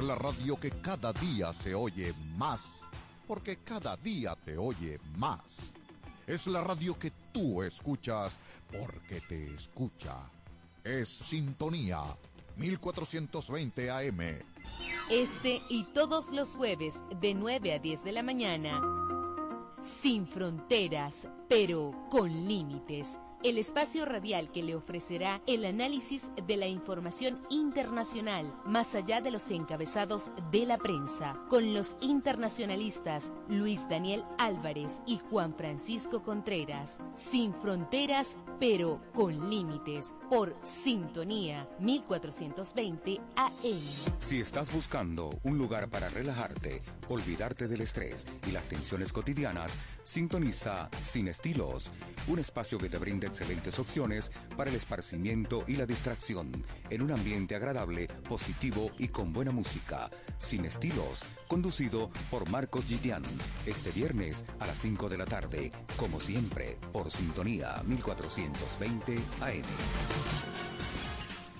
la 0.07 0.15
radio 0.15 0.57
que 0.57 0.71
cada 0.71 1.11
día 1.11 1.51
se 1.51 1.75
oye 1.75 2.13
más, 2.37 2.81
porque 3.27 3.57
cada 3.57 3.97
día 3.97 4.37
te 4.45 4.57
oye 4.57 5.01
más. 5.17 5.73
Es 6.25 6.47
la 6.47 6.61
radio 6.61 6.97
que 6.97 7.11
tú 7.33 7.61
escuchas 7.61 8.39
porque 8.71 9.19
te 9.27 9.53
escucha. 9.53 10.15
Es 10.81 11.09
Sintonía 11.09 12.03
1420 12.55 13.91
AM. 13.91 14.19
Este 15.09 15.61
y 15.67 15.83
todos 15.93 16.31
los 16.31 16.55
jueves 16.55 16.95
de 17.19 17.33
9 17.33 17.73
a 17.73 17.79
10 17.79 18.05
de 18.05 18.11
la 18.13 18.23
mañana. 18.23 18.81
Sin 20.01 20.25
fronteras, 20.25 21.27
pero 21.49 21.91
con 22.09 22.29
límites. 22.47 23.19
El 23.47 23.57
espacio 23.57 24.03
radial 24.03 24.51
que 24.51 24.61
le 24.61 24.75
ofrecerá 24.75 25.41
el 25.47 25.63
análisis 25.63 26.29
de 26.45 26.57
la 26.57 26.67
información 26.67 27.39
internacional, 27.49 28.53
más 28.65 28.93
allá 28.93 29.21
de 29.21 29.31
los 29.31 29.49
encabezados 29.51 30.31
de 30.51 30.65
la 30.65 30.77
prensa, 30.77 31.39
con 31.47 31.73
los 31.73 31.95
internacionalistas 32.01 33.31
Luis 33.47 33.87
Daniel 33.87 34.25
Álvarez 34.37 34.99
y 35.05 35.19
Juan 35.29 35.55
Francisco 35.55 36.21
Contreras. 36.23 36.99
Sin 37.15 37.53
fronteras, 37.53 38.35
pero 38.59 38.99
con 39.13 39.49
límites. 39.49 40.13
Por 40.29 40.53
Sintonía 40.83 41.69
1420 41.79 43.21
AM. 43.37 43.79
Si 44.19 44.41
estás 44.41 44.73
buscando 44.73 45.29
un 45.43 45.57
lugar 45.57 45.89
para 45.89 46.09
relajarte, 46.09 46.81
olvidarte 47.09 47.67
del 47.67 47.81
estrés 47.81 48.27
y 48.47 48.51
las 48.51 48.65
tensiones 48.65 49.13
cotidianas, 49.13 49.71
sintoniza 50.03 50.89
Sin 51.01 51.27
Estilos, 51.27 51.91
un 52.27 52.39
espacio 52.39 52.77
que 52.77 52.89
te 52.89 52.97
brinda 52.97 53.27
excelentes 53.27 53.79
opciones 53.79 54.31
para 54.55 54.69
el 54.69 54.75
esparcimiento 54.75 55.63
y 55.67 55.75
la 55.75 55.85
distracción, 55.85 56.65
en 56.89 57.01
un 57.01 57.11
ambiente 57.11 57.55
agradable, 57.55 58.07
positivo 58.27 58.91
y 58.97 59.07
con 59.09 59.33
buena 59.33 59.51
música. 59.51 60.09
Sin 60.37 60.65
Estilos, 60.65 61.23
conducido 61.47 62.09
por 62.29 62.49
Marcos 62.49 62.85
Gitian, 62.85 63.23
este 63.65 63.91
viernes 63.91 64.45
a 64.59 64.67
las 64.67 64.77
5 64.79 65.09
de 65.09 65.17
la 65.17 65.25
tarde, 65.25 65.71
como 65.97 66.19
siempre, 66.19 66.77
por 66.91 67.11
Sintonía 67.11 67.81
1420 67.85 69.15
AM. 69.41 70.86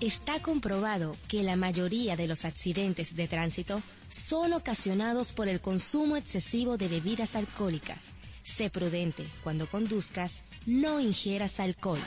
Está 0.00 0.40
comprobado 0.40 1.16
que 1.26 1.42
la 1.42 1.56
mayoría 1.56 2.14
de 2.14 2.28
los 2.28 2.44
accidentes 2.44 3.16
de 3.16 3.26
tránsito 3.26 3.82
son 4.08 4.52
ocasionados 4.52 5.32
por 5.32 5.48
el 5.48 5.60
consumo 5.60 6.16
excesivo 6.16 6.76
de 6.76 6.86
bebidas 6.86 7.34
alcohólicas. 7.34 7.98
Sé 8.44 8.70
prudente 8.70 9.26
cuando 9.42 9.66
conduzcas, 9.66 10.44
no 10.66 11.00
ingieras 11.00 11.58
alcohol. 11.58 11.98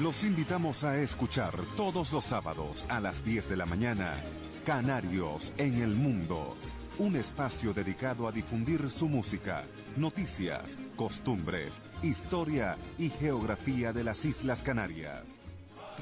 Los 0.00 0.24
invitamos 0.24 0.82
a 0.82 1.00
escuchar 1.00 1.54
todos 1.76 2.12
los 2.12 2.24
sábados 2.24 2.86
a 2.88 2.98
las 2.98 3.24
10 3.24 3.48
de 3.48 3.56
la 3.56 3.66
mañana 3.66 4.20
Canarios 4.66 5.52
en 5.58 5.80
el 5.80 5.90
Mundo, 5.90 6.56
un 6.98 7.14
espacio 7.14 7.72
dedicado 7.72 8.26
a 8.26 8.32
difundir 8.32 8.90
su 8.90 9.08
música, 9.08 9.64
noticias, 9.96 10.76
costumbres, 10.96 11.80
historia 12.02 12.76
y 12.98 13.10
geografía 13.10 13.92
de 13.92 14.02
las 14.02 14.24
Islas 14.24 14.62
Canarias. 14.64 15.41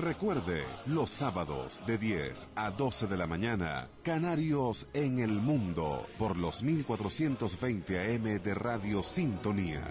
Recuerde, 0.00 0.64
los 0.86 1.10
sábados 1.10 1.82
de 1.86 1.98
10 1.98 2.48
a 2.54 2.70
12 2.70 3.06
de 3.06 3.18
la 3.18 3.26
mañana, 3.26 3.90
Canarios 4.02 4.88
en 4.94 5.18
el 5.18 5.32
Mundo, 5.32 6.06
por 6.18 6.38
los 6.38 6.62
1420 6.62 7.98
AM 7.98 8.42
de 8.42 8.54
Radio 8.54 9.02
Sintonía. 9.02 9.86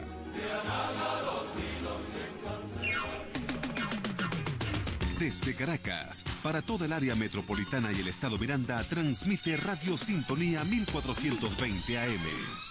Desde 5.19 5.55
Caracas, 5.55 6.25
para 6.41 6.63
toda 6.63 6.87
el 6.87 6.93
área 6.93 7.13
metropolitana 7.13 7.91
y 7.91 7.99
el 7.99 8.07
estado 8.07 8.39
Miranda, 8.39 8.83
transmite 8.85 9.57
Radio 9.57 9.95
Sintonía 9.95 10.63
1420 10.63 11.99
AM. 11.99 12.68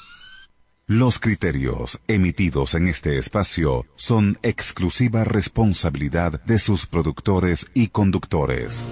Los 0.90 1.18
criterios 1.18 2.00
emitidos 2.08 2.72
en 2.72 2.88
este 2.88 3.18
espacio 3.18 3.84
son 3.94 4.38
exclusiva 4.42 5.22
responsabilidad 5.22 6.42
de 6.44 6.58
sus 6.58 6.86
productores 6.86 7.66
y 7.74 7.88
conductores. 7.88 8.86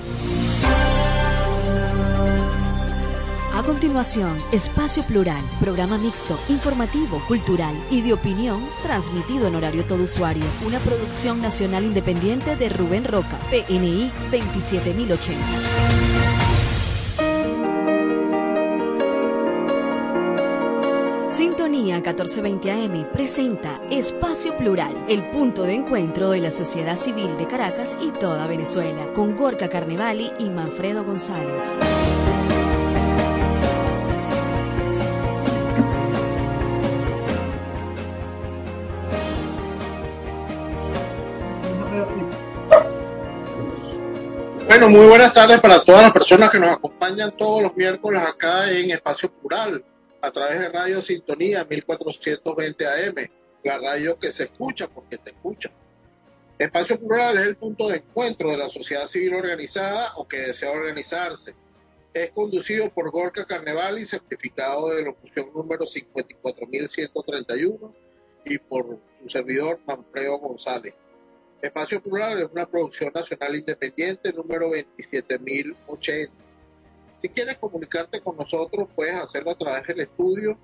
A 3.54 3.62
continuación, 3.62 4.36
Espacio 4.52 5.04
Plural, 5.04 5.42
programa 5.58 5.96
mixto, 5.96 6.38
informativo, 6.50 7.18
cultural 7.26 7.74
y 7.90 8.02
de 8.02 8.12
opinión, 8.12 8.62
transmitido 8.82 9.46
en 9.46 9.54
horario 9.54 9.86
todo 9.86 10.04
usuario. 10.04 10.44
Una 10.66 10.78
producción 10.80 11.40
nacional 11.40 11.84
independiente 11.84 12.56
de 12.56 12.68
Rubén 12.68 13.04
Roca, 13.04 13.38
PNI 13.48 14.12
27080. 14.30 16.35
Sintonía 21.86 22.12
1420 22.12 22.72
AM 22.72 23.12
presenta 23.12 23.80
Espacio 23.92 24.56
Plural, 24.56 25.04
el 25.08 25.30
punto 25.30 25.62
de 25.62 25.74
encuentro 25.74 26.30
de 26.30 26.40
la 26.40 26.50
sociedad 26.50 26.96
civil 26.96 27.38
de 27.38 27.46
Caracas 27.46 27.96
y 28.02 28.10
toda 28.10 28.48
Venezuela, 28.48 29.06
con 29.14 29.36
Gorka 29.36 29.68
Carnevali 29.68 30.32
y 30.40 30.50
Manfredo 30.50 31.04
González. 31.04 31.78
Bueno, 44.66 44.88
muy 44.88 45.06
buenas 45.06 45.32
tardes 45.32 45.60
para 45.60 45.80
todas 45.80 46.02
las 46.02 46.12
personas 46.12 46.50
que 46.50 46.58
nos 46.58 46.70
acompañan 46.70 47.30
todos 47.36 47.62
los 47.62 47.76
miércoles 47.76 48.20
acá 48.22 48.72
en 48.72 48.90
Espacio 48.90 49.30
Plural, 49.30 49.84
a 50.20 50.30
través 50.30 50.60
de 50.60 50.68
Radio 50.68 51.02
Sintonía 51.02 51.64
1420 51.64 52.86
AM, 52.86 53.30
la 53.64 53.78
radio 53.78 54.18
que 54.18 54.32
se 54.32 54.44
escucha 54.44 54.88
porque 54.88 55.18
te 55.18 55.30
escucha. 55.30 55.70
Espacio 56.58 56.98
Plural 56.98 57.38
es 57.38 57.46
el 57.46 57.56
punto 57.56 57.88
de 57.88 57.98
encuentro 57.98 58.50
de 58.50 58.56
la 58.56 58.68
sociedad 58.68 59.06
civil 59.06 59.34
organizada 59.34 60.14
o 60.16 60.26
que 60.26 60.38
desea 60.38 60.70
organizarse. 60.70 61.54
Es 62.14 62.30
conducido 62.30 62.88
por 62.88 63.10
Gorka 63.10 63.44
Carneval 63.44 63.98
y 63.98 64.06
certificado 64.06 64.88
de 64.88 65.02
locución 65.02 65.50
número 65.54 65.84
54131 65.84 67.94
y 68.46 68.58
por 68.58 68.98
su 69.22 69.28
servidor 69.28 69.80
Manfredo 69.86 70.38
González. 70.38 70.94
Espacio 71.60 72.02
Plural 72.02 72.42
es 72.42 72.50
una 72.50 72.66
producción 72.66 73.12
nacional 73.14 73.56
independiente 73.56 74.32
número 74.32 74.70
27080. 74.70 76.45
Si 77.26 77.32
quieres 77.32 77.58
comunicarte 77.58 78.20
con 78.20 78.36
nosotros, 78.36 78.88
puedes 78.94 79.16
hacerlo 79.16 79.50
a 79.50 79.58
través 79.58 79.84
del 79.88 79.98
estudio 79.98 80.56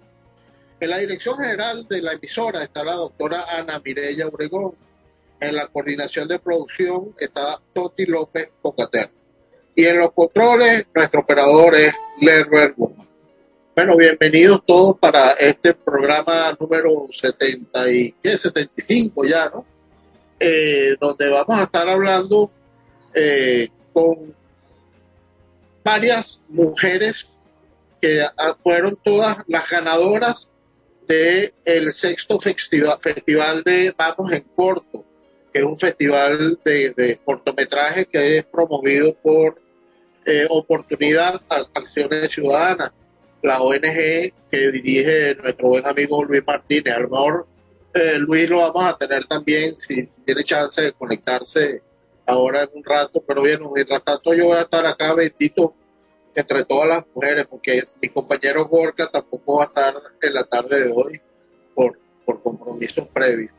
En 0.82 0.90
la 0.90 0.98
dirección 0.98 1.38
general 1.38 1.88
de 1.88 2.02
la 2.02 2.12
emisora 2.12 2.64
está 2.64 2.84
la 2.84 2.96
doctora 2.96 3.46
Ana 3.50 3.80
Mireya 3.80 4.28
Obregón. 4.28 4.76
En 5.40 5.56
la 5.56 5.68
coordinación 5.68 6.28
de 6.28 6.40
producción 6.40 7.14
está 7.20 7.60
Toti 7.74 8.06
López 8.06 8.50
Cocater. 8.62 9.10
Y 9.76 9.86
en 9.86 10.00
los 10.00 10.12
controles, 10.12 10.88
nuestro 10.94 11.22
operador 11.22 11.76
es 11.76 11.94
Lerner 12.22 12.74
Guzmán. 12.78 13.08
Bueno, 13.76 13.98
bienvenidos 13.98 14.64
todos 14.66 15.00
para 15.00 15.32
este 15.32 15.74
programa 15.74 16.56
número 16.60 17.08
70 17.10 17.92
y, 17.92 18.12
¿qué? 18.22 18.38
75 18.38 19.26
ya, 19.26 19.50
¿no? 19.50 19.66
Eh, 20.40 20.96
donde 21.00 21.28
vamos 21.30 21.58
a 21.58 21.64
estar 21.64 21.90
hablando 21.90 22.52
eh, 23.16 23.70
con 23.92 24.36
varias 25.84 26.44
mujeres 26.50 27.28
que 28.00 28.22
fueron 28.62 28.98
todas 29.04 29.38
las 29.48 29.70
ganadoras 29.70 30.52
del 31.08 31.54
el 31.66 31.92
sexto 31.92 32.40
festival 32.40 33.64
de 33.64 33.94
Vamos 33.98 34.32
en 34.34 34.44
Corto, 34.56 35.04
que 35.54 35.60
es 35.60 35.66
un 35.66 35.78
festival 35.78 36.60
de, 36.66 36.92
de 36.92 37.20
cortometraje 37.24 38.06
que 38.06 38.40
es 38.40 38.44
promovido 38.46 39.14
por 39.14 39.62
eh, 40.26 40.48
Oportunidad 40.50 41.42
Acciones 41.74 42.32
Ciudadanas, 42.32 42.92
la 43.44 43.62
ONG 43.62 44.34
que 44.50 44.72
dirige 44.72 45.36
nuestro 45.36 45.70
buen 45.70 45.86
amigo 45.86 46.24
Luis 46.24 46.42
Martínez. 46.46 46.96
A 46.96 47.00
lo 47.00 47.10
mejor 47.10 47.48
eh, 47.94 48.18
Luis 48.18 48.50
lo 48.50 48.60
vamos 48.60 48.86
a 48.86 48.98
tener 48.98 49.26
también 49.26 49.76
si, 49.76 50.06
si 50.06 50.22
tiene 50.22 50.44
chance 50.44 50.82
de 50.82 50.94
conectarse 50.94 51.82
ahora 52.26 52.64
en 52.64 52.70
un 52.74 52.84
rato, 52.84 53.22
pero 53.28 53.44
bien, 53.44 53.60
mientras 53.74 54.04
tanto 54.04 54.34
yo 54.34 54.46
voy 54.46 54.58
a 54.58 54.62
estar 54.62 54.86
acá 54.86 55.14
bendito 55.14 55.76
entre 56.34 56.66
todas 56.66 56.88
las 56.88 57.06
mujeres, 57.14 57.46
porque 57.48 57.84
mi 58.02 58.10
compañero 58.10 58.66
Gorka 58.66 59.08
tampoco 59.12 59.58
va 59.58 59.66
a 59.66 59.68
estar 59.68 59.94
en 60.20 60.34
la 60.34 60.44
tarde 60.46 60.86
de 60.86 60.92
hoy 60.92 61.22
por, 61.76 62.00
por 62.26 62.42
compromisos 62.42 63.08
previos. 63.10 63.52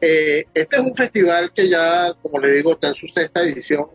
Eh, 0.00 0.44
este 0.52 0.76
es 0.76 0.82
un 0.82 0.94
festival 0.94 1.52
que 1.52 1.68
ya, 1.68 2.12
como 2.20 2.38
le 2.38 2.52
digo, 2.52 2.72
está 2.72 2.88
en 2.88 2.94
su 2.94 3.06
sexta 3.06 3.42
edición 3.42 3.86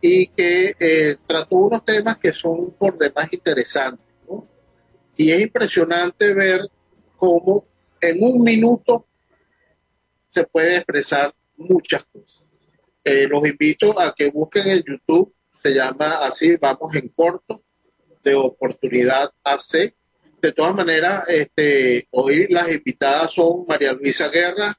y 0.00 0.26
que 0.28 0.74
eh, 0.78 1.16
trató 1.26 1.56
unos 1.56 1.84
temas 1.84 2.18
que 2.18 2.32
son 2.32 2.72
por 2.72 2.98
demás 2.98 3.32
interesantes. 3.32 4.06
¿no? 4.28 4.46
Y 5.16 5.30
es 5.30 5.40
impresionante 5.40 6.34
ver 6.34 6.68
cómo 7.16 7.64
en 8.00 8.22
un 8.22 8.42
minuto 8.42 9.06
se 10.28 10.44
puede 10.44 10.76
expresar 10.76 11.34
muchas 11.56 12.04
cosas. 12.04 12.42
Eh, 13.02 13.26
los 13.28 13.46
invito 13.46 13.98
a 13.98 14.14
que 14.14 14.30
busquen 14.30 14.68
en 14.68 14.82
YouTube, 14.82 15.32
se 15.62 15.70
llama 15.70 16.18
así, 16.18 16.56
vamos 16.56 16.94
en 16.94 17.08
corto, 17.08 17.62
de 18.22 18.34
oportunidad 18.34 19.30
AC. 19.42 19.94
De 20.42 20.52
todas 20.52 20.74
maneras, 20.74 21.28
este, 21.28 22.08
hoy 22.10 22.46
las 22.48 22.70
invitadas 22.70 23.32
son 23.32 23.64
María 23.66 23.92
Luisa 23.92 24.28
Guerra, 24.28 24.78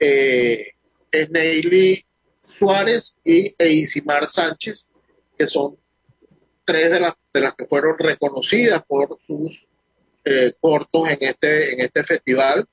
eh, 0.00 0.72
Suárez 2.40 3.16
y 3.24 3.54
Eisimar 3.58 4.28
Sánchez, 4.28 4.88
que 5.38 5.46
son 5.46 5.76
tres 6.64 6.90
de 6.90 7.00
las, 7.00 7.14
de 7.32 7.40
las 7.40 7.54
que 7.54 7.66
fueron 7.66 7.98
reconocidas 7.98 8.82
por 8.86 9.18
sus 9.26 9.66
eh, 10.24 10.52
cortos 10.60 11.08
en 11.08 11.18
este, 11.20 11.74
en 11.74 11.80
este 11.80 12.02
festival. 12.02 12.66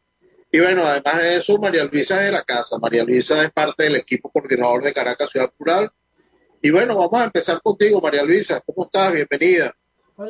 Y 0.52 0.60
bueno, 0.60 0.86
además 0.86 1.22
de 1.22 1.36
eso, 1.36 1.58
María 1.58 1.84
Luisa 1.86 2.20
es 2.20 2.26
de 2.26 2.32
la 2.32 2.44
casa. 2.44 2.78
María 2.78 3.04
Luisa 3.04 3.44
es 3.44 3.52
parte 3.52 3.84
del 3.84 3.96
equipo 3.96 4.30
coordinador 4.30 4.84
de 4.84 4.94
Caracas 4.94 5.32
Ciudad 5.32 5.52
Plural. 5.58 5.92
Y 6.62 6.70
bueno, 6.70 6.96
vamos 6.96 7.22
a 7.22 7.26
empezar 7.26 7.60
contigo, 7.62 8.00
María 8.00 8.24
Luisa. 8.24 8.62
¿Cómo 8.66 8.86
estás? 8.86 9.14
Bienvenida. 9.14 9.76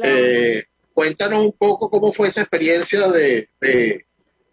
Eh, 0.02 0.64
cuéntanos 0.94 1.46
un 1.46 1.52
poco 1.54 1.90
cómo 1.90 2.12
fue 2.12 2.30
esa 2.30 2.42
experiencia 2.42 3.08
de, 3.10 3.50
de 3.60 4.06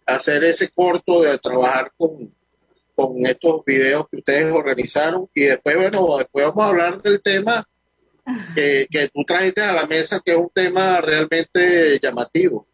hacer 0.05 0.43
ese 0.43 0.69
corto, 0.69 1.21
de 1.21 1.37
trabajar 1.37 1.91
con, 1.97 2.33
con 2.95 3.25
estos 3.25 3.63
videos 3.65 4.07
que 4.09 4.17
ustedes 4.17 4.53
organizaron. 4.53 5.27
Y 5.33 5.41
después, 5.45 5.75
bueno, 5.75 6.17
después 6.17 6.45
vamos 6.45 6.63
a 6.63 6.69
hablar 6.69 7.01
del 7.01 7.21
tema 7.21 7.65
que, 8.55 8.87
que 8.89 9.07
tú 9.13 9.23
trajiste 9.25 9.61
a 9.61 9.73
la 9.73 9.85
mesa, 9.87 10.21
que 10.23 10.31
es 10.31 10.37
un 10.37 10.49
tema 10.53 11.01
realmente 11.01 11.99
llamativo. 12.01 12.67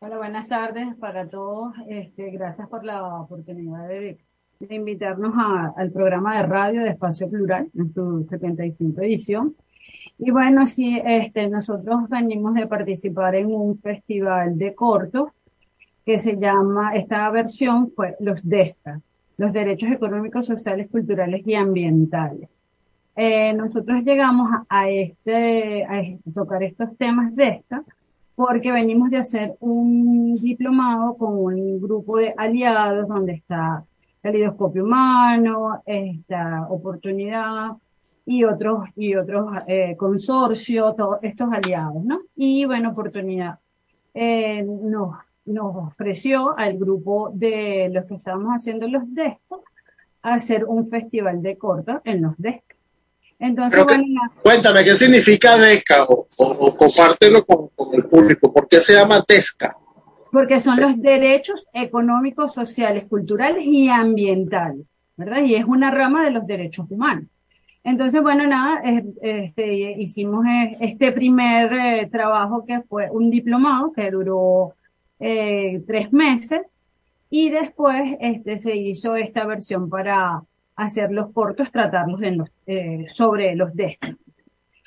Hola, 0.00 0.16
buenas 0.16 0.48
tardes 0.48 0.96
para 0.98 1.28
todos. 1.28 1.74
Este, 1.88 2.30
gracias 2.30 2.68
por 2.68 2.84
la 2.84 3.04
oportunidad 3.20 3.86
de, 3.88 4.18
de 4.58 4.74
invitarnos 4.74 5.32
a- 5.36 5.72
al 5.76 5.92
programa 5.92 6.36
de 6.38 6.42
radio 6.48 6.82
de 6.82 6.88
Espacio 6.90 7.28
Plural, 7.30 7.68
en 7.76 7.92
su 7.94 8.26
75 8.28 9.00
edición. 9.02 9.54
Y 10.18 10.30
bueno, 10.32 10.66
sí, 10.68 11.00
este, 11.04 11.48
nosotros 11.48 12.08
venimos 12.08 12.54
de 12.54 12.66
participar 12.66 13.36
en 13.36 13.46
un 13.46 13.78
festival 13.80 14.58
de 14.58 14.74
cortos 14.74 15.30
que 16.04 16.18
se 16.18 16.36
llama, 16.36 16.94
esta 16.96 17.30
versión 17.30 17.92
fue 17.94 18.16
los 18.20 18.40
DESCA, 18.42 19.00
los 19.36 19.52
Derechos 19.52 19.90
Económicos, 19.90 20.46
Sociales, 20.46 20.88
Culturales 20.90 21.46
y 21.46 21.54
Ambientales. 21.54 22.48
Eh, 23.14 23.52
nosotros 23.52 24.02
llegamos 24.04 24.46
a, 24.68 24.88
este, 24.88 25.84
a 25.84 26.02
tocar 26.34 26.62
estos 26.62 26.96
temas 26.96 27.34
DESCA 27.34 27.84
porque 28.34 28.72
venimos 28.72 29.10
de 29.10 29.18
hacer 29.18 29.54
un 29.60 30.34
diplomado 30.36 31.16
con 31.16 31.36
un 31.36 31.80
grupo 31.80 32.16
de 32.16 32.34
aliados 32.36 33.06
donde 33.06 33.34
está 33.34 33.84
Calidoscopio 34.22 34.84
Humano, 34.84 35.82
esta 35.84 36.66
Oportunidad 36.68 37.72
y 38.24 38.44
otros, 38.44 38.88
y 38.96 39.14
otros 39.14 39.52
eh, 39.66 39.96
consorcios, 39.96 40.96
todos 40.96 41.18
estos 41.22 41.48
aliados, 41.52 42.02
¿no? 42.04 42.20
Y 42.36 42.64
bueno, 42.64 42.90
Oportunidad 42.90 43.58
eh, 44.14 44.64
nos 45.44 45.74
ofreció 45.76 46.56
al 46.58 46.78
grupo 46.78 47.30
de 47.34 47.90
los 47.92 48.04
que 48.06 48.14
estábamos 48.14 48.52
haciendo 48.54 48.86
los 48.88 49.02
DESCO 49.12 49.64
hacer 50.22 50.64
un 50.64 50.88
festival 50.88 51.42
de 51.42 51.58
cortos 51.58 51.96
en 52.04 52.22
los 52.22 52.34
DESCO. 52.38 52.76
Entonces, 53.40 53.84
que- 53.86 54.04
Cuéntame, 54.42 54.84
¿qué 54.84 54.94
significa 54.94 55.56
DESCA? 55.56 56.04
O, 56.04 56.28
o- 56.36 56.44
o 56.66 56.76
compártelo 56.76 57.44
con, 57.44 57.68
con 57.74 57.92
el 57.94 58.04
público. 58.04 58.52
¿Por 58.52 58.68
qué 58.68 58.78
se 58.80 58.94
llama 58.94 59.24
DESCA? 59.26 59.76
porque 60.30 60.60
son 60.60 60.80
los 60.80 60.98
derechos 60.98 61.62
económicos, 61.74 62.54
sociales, 62.54 63.04
culturales 63.06 63.64
y 63.66 63.90
ambientales, 63.90 64.86
¿verdad? 65.14 65.42
Y 65.42 65.56
es 65.56 65.66
una 65.66 65.90
rama 65.90 66.24
de 66.24 66.30
los 66.30 66.46
derechos 66.46 66.86
humanos. 66.90 67.26
Entonces, 67.84 68.22
bueno, 68.22 68.46
nada, 68.46 68.80
es- 68.82 69.04
este, 69.20 69.92
hicimos 70.00 70.46
este 70.80 71.12
primer 71.12 71.70
eh, 71.74 72.08
trabajo 72.10 72.64
que 72.64 72.80
fue 72.88 73.10
un 73.10 73.28
diplomado 73.28 73.92
que 73.92 74.10
duró 74.10 74.72
eh, 75.20 75.82
tres 75.86 76.12
meses 76.12 76.62
y 77.30 77.50
después 77.50 78.16
este, 78.20 78.60
se 78.60 78.76
hizo 78.76 79.16
esta 79.16 79.46
versión 79.46 79.88
para 79.88 80.42
hacer 80.76 81.12
los 81.12 81.32
cortos, 81.32 81.70
tratarlos 81.70 82.22
en 82.22 82.38
los, 82.38 82.50
eh, 82.66 83.06
sobre 83.16 83.54
los 83.54 83.74
DESC. 83.74 84.16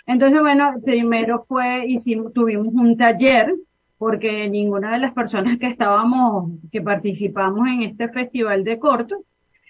Entonces, 0.05 0.39
bueno, 0.39 0.75
primero 0.83 1.45
fue, 1.47 1.85
hicimos, 1.87 2.33
tuvimos 2.33 2.67
un 2.67 2.95
taller, 2.97 3.55
porque 3.97 4.47
ninguna 4.49 4.91
de 4.91 4.99
las 4.99 5.13
personas 5.13 5.57
que 5.57 5.67
estábamos, 5.67 6.51
que 6.71 6.81
participamos 6.81 7.67
en 7.67 7.81
este 7.83 8.09
festival 8.09 8.63
de 8.63 8.77
cortos, 8.77 9.19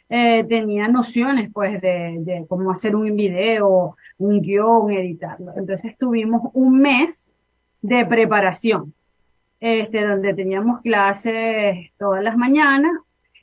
eh, 0.09 0.43
tenía 0.43 0.87
nociones, 0.87 1.51
pues, 1.53 1.81
de, 1.81 2.17
de 2.19 2.45
cómo 2.47 2.71
hacer 2.71 2.95
un 2.95 3.15
video, 3.15 3.95
un 4.17 4.41
guion, 4.41 4.91
editarlo. 4.91 5.53
Entonces 5.55 5.97
tuvimos 5.97 6.51
un 6.53 6.79
mes 6.79 7.29
de 7.81 8.05
preparación, 8.05 8.93
este, 9.59 10.05
donde 10.05 10.33
teníamos 10.33 10.81
clases 10.81 11.91
todas 11.97 12.23
las 12.23 12.37
mañanas, 12.37 12.91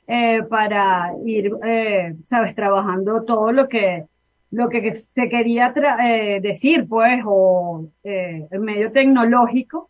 eh, 0.07 0.43
para 0.49 1.11
ir, 1.25 1.51
eh, 1.65 2.15
sabes, 2.25 2.55
trabajando 2.55 3.23
todo 3.23 3.51
lo 3.51 3.67
que, 3.69 4.05
lo 4.51 4.69
que 4.69 4.93
se 4.95 5.29
quería 5.29 5.73
eh, 6.05 6.39
decir, 6.41 6.87
pues, 6.87 7.21
o 7.25 7.87
eh, 8.03 8.47
el 8.51 8.59
medio 8.59 8.91
tecnológico 8.91 9.89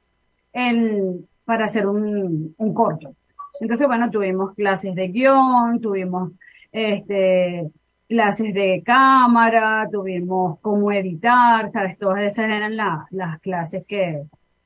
en, 0.54 1.28
para 1.46 1.66
hacer 1.66 1.88
un, 1.88 2.54
un 2.58 2.74
corto. 2.74 3.16
Entonces, 3.60 3.88
bueno, 3.88 4.10
tuvimos 4.10 4.54
clases 4.56 4.96
de 4.96 5.08
guion, 5.10 5.80
tuvimos 5.82 6.32
este, 6.72 7.70
clases 8.08 8.54
de 8.54 8.82
cámara, 8.86 9.88
tuvimos 9.92 10.60
cómo 10.60 10.92
editar, 10.92 11.72
¿sabes? 11.72 11.98
Todas 11.98 12.22
esas 12.22 12.46
eran 12.46 12.76
la- 12.78 13.06
las 13.12 13.40
clases 13.42 13.84
que, 13.88 14.22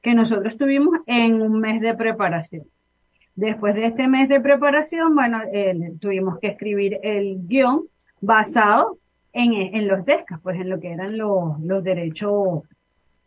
que 0.08 0.16
nosotros 0.16 0.56
tuvimos 0.56 1.00
en 1.06 1.42
un 1.42 1.60
mes 1.60 1.82
de 1.82 1.94
preparación. 1.94 2.64
Después 3.36 3.76
de 3.76 3.88
este 3.88 4.08
mes 4.08 4.30
de 4.30 4.40
preparación, 4.40 5.14
bueno, 5.14 5.42
tuvimos 6.00 6.40
que 6.40 6.48
escribir 6.48 6.98
el 7.04 7.46
guion 7.46 7.84
basado 8.22 9.00
en, 9.34 9.52
en 9.52 9.86
los 9.86 10.06
DESCAS, 10.06 10.40
pues 10.42 10.62
en 10.62 10.70
lo 10.70 10.80
que 10.80 10.94
eran 10.94 11.18
los, 11.18 11.60
los 11.60 11.84
derechos, 11.84 12.62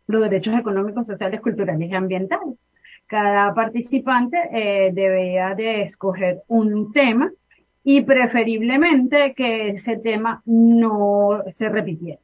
los 0.06 0.22
derechos 0.22 0.58
económicos, 0.58 1.06
sociales, 1.06 1.42
culturales 1.42 1.90
y 1.90 1.94
ambientales. 1.94 2.56
Cada 3.06 3.52
participante 3.52 4.38
eh, 4.50 4.90
debía 4.94 5.54
de 5.54 5.82
escoger 5.82 6.40
un 6.48 6.94
tema 6.94 7.30
y 7.84 8.00
preferiblemente 8.00 9.34
que 9.34 9.68
ese 9.68 9.98
tema 9.98 10.40
no 10.46 11.42
se 11.52 11.68
repitiera. 11.68 12.20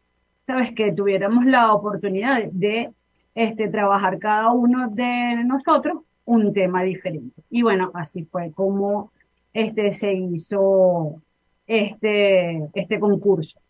Sabes, 0.46 0.72
que 0.72 0.92
tuviéramos 0.92 1.44
la 1.44 1.74
oportunidad 1.74 2.42
de 2.52 2.94
este, 3.36 3.68
trabajar 3.68 4.18
cada 4.18 4.50
uno 4.50 4.88
de 4.88 5.44
nosotros 5.44 5.98
un 6.24 6.52
tema 6.54 6.82
diferente. 6.82 7.42
Y 7.50 7.62
bueno, 7.62 7.92
así 7.94 8.24
fue 8.24 8.50
como 8.50 9.12
este, 9.52 9.92
se 9.92 10.12
hizo 10.12 11.22
este, 11.66 12.68
este 12.72 12.98
concurso. 12.98 13.60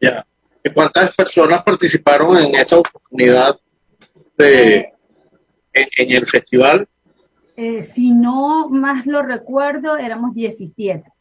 Ya. 0.00 0.26
¿Y 0.64 0.70
cuántas 0.70 1.14
personas 1.14 1.62
participaron 1.62 2.36
en 2.38 2.56
esta 2.56 2.76
oportunidad 2.76 3.56
de 4.36 4.92
en, 5.72 5.88
en 5.98 6.12
el 6.12 6.26
festival? 6.26 6.88
Eh, 7.56 7.82
si 7.82 8.10
no 8.10 8.68
más 8.68 9.06
lo 9.06 9.22
recuerdo, 9.22 9.96
éramos 9.96 10.34
17. 10.34 11.08
O 11.08 11.12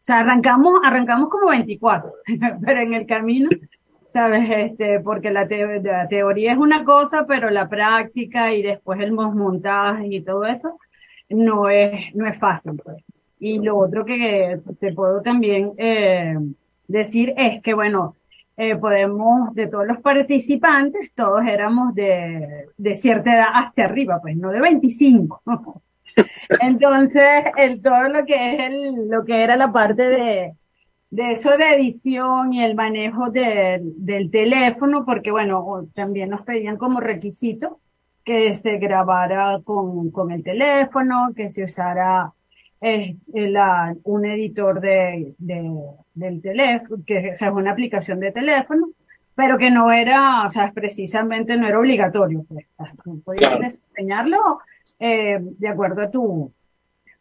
sea, 0.00 0.20
arrancamos, 0.20 0.80
arrancamos 0.82 1.28
como 1.28 1.50
24, 1.50 2.12
pero 2.64 2.80
en 2.80 2.94
el 2.94 3.06
camino, 3.06 3.50
¿sabes? 4.14 4.50
Este, 4.50 5.00
porque 5.00 5.30
la, 5.32 5.48
te- 5.48 5.82
la 5.82 6.08
teoría 6.08 6.52
es 6.54 6.58
una 6.58 6.84
cosa, 6.84 7.26
pero 7.28 7.50
la 7.50 7.68
práctica 7.68 8.54
y 8.54 8.62
después 8.62 9.00
el 9.00 9.12
montaje 9.12 10.08
y 10.08 10.22
todo 10.24 10.46
eso 10.46 10.78
no 11.30 11.70
es, 11.70 12.14
no 12.16 12.26
es 12.28 12.38
fácil, 12.38 12.80
pues. 12.84 13.04
Y 13.40 13.60
lo 13.60 13.76
otro 13.78 14.04
que 14.06 14.60
te 14.80 14.94
puedo 14.94 15.22
también 15.22 15.72
eh, 15.78 16.34
decir 16.88 17.34
es 17.38 17.62
que, 17.62 17.74
bueno, 17.74 18.16
eh, 18.56 18.76
podemos, 18.76 19.54
de 19.54 19.66
todos 19.68 19.86
los 19.86 20.00
participantes, 20.00 21.12
todos 21.14 21.42
éramos 21.46 21.94
de, 21.94 22.66
de 22.78 22.96
cierta 22.96 23.34
edad 23.34 23.48
hacia 23.54 23.86
arriba, 23.86 24.20
pues 24.22 24.36
no 24.36 24.50
de 24.52 24.60
25. 24.62 25.42
Entonces, 26.60 27.44
el, 27.56 27.82
todo 27.82 28.08
lo 28.08 28.24
que 28.26 28.54
es 28.54 28.60
el, 28.60 29.08
lo 29.08 29.24
que 29.24 29.42
era 29.42 29.56
la 29.56 29.72
parte 29.72 30.08
de, 30.08 30.54
de 31.16 31.32
eso 31.32 31.50
de 31.56 31.74
edición 31.76 32.52
y 32.52 32.64
el 32.64 32.74
manejo 32.74 33.30
del 33.30 33.82
del 34.04 34.30
teléfono, 34.30 35.04
porque 35.04 35.30
bueno, 35.30 35.86
también 35.94 36.30
nos 36.30 36.42
pedían 36.42 36.76
como 36.76 37.00
requisito 37.00 37.80
que 38.24 38.54
se 38.54 38.78
grabara 38.78 39.60
con, 39.64 40.10
con 40.10 40.32
el 40.32 40.42
teléfono, 40.42 41.32
que 41.36 41.50
se 41.50 41.64
usara 41.64 42.32
eh, 42.80 43.16
la, 43.32 43.94
un 44.04 44.24
editor 44.24 44.80
de, 44.80 45.34
de, 45.38 45.70
del 46.14 46.40
teléfono, 46.42 47.02
que 47.06 47.32
o 47.32 47.36
sea, 47.36 47.48
es 47.48 47.54
una 47.54 47.72
aplicación 47.72 48.18
de 48.20 48.32
teléfono, 48.32 48.88
pero 49.34 49.58
que 49.58 49.70
no 49.70 49.92
era, 49.92 50.46
o 50.46 50.50
sea, 50.50 50.72
precisamente 50.72 51.56
no 51.56 51.66
era 51.68 51.78
obligatorio, 51.78 52.44
pues, 52.48 52.66
tú 53.04 53.20
podías 53.24 53.50
Claro. 53.50 53.62
desempeñarlo 53.64 54.38
eh, 54.98 55.38
de 55.40 55.68
acuerdo 55.68 56.02
a 56.02 56.10
tu, 56.10 56.52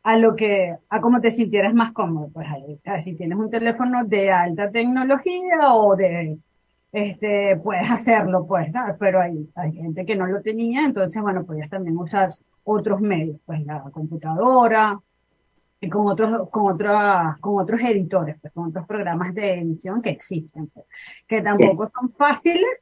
a 0.03 0.17
lo 0.17 0.35
que, 0.35 0.75
a 0.89 1.01
cómo 1.01 1.21
te 1.21 1.31
sintieras 1.31 1.73
más 1.73 1.93
cómodo, 1.93 2.29
pues 2.33 2.47
ahí, 2.49 2.79
ah, 2.85 3.01
si 3.01 3.15
tienes 3.15 3.37
un 3.37 3.49
teléfono 3.49 4.03
de 4.03 4.31
alta 4.31 4.69
tecnología 4.69 5.73
o 5.73 5.95
de, 5.95 6.37
este, 6.91 7.57
puedes 7.57 7.89
hacerlo, 7.89 8.45
pues, 8.45 8.71
pero 8.99 9.21
hay, 9.21 9.49
hay 9.55 9.71
gente 9.73 10.05
que 10.05 10.15
no 10.15 10.27
lo 10.27 10.41
tenía, 10.41 10.83
entonces, 10.85 11.21
bueno, 11.21 11.45
podías 11.45 11.69
también 11.69 11.97
usar 11.97 12.29
otros 12.65 13.01
medios, 13.01 13.39
pues 13.45 13.65
la 13.65 13.81
computadora, 13.91 14.99
y 15.79 15.89
con 15.89 16.07
otros, 16.07 16.49
con 16.49 16.73
otras, 16.73 17.39
con 17.39 17.61
otros 17.61 17.81
editores, 17.81 18.37
pues, 18.41 18.53
con 18.53 18.69
otros 18.69 18.85
programas 18.85 19.33
de 19.33 19.59
edición 19.59 20.01
que 20.01 20.11
existen, 20.11 20.67
pues, 20.67 20.85
que 21.27 21.41
tampoco 21.41 21.89
son 21.93 22.11
fáciles, 22.13 22.79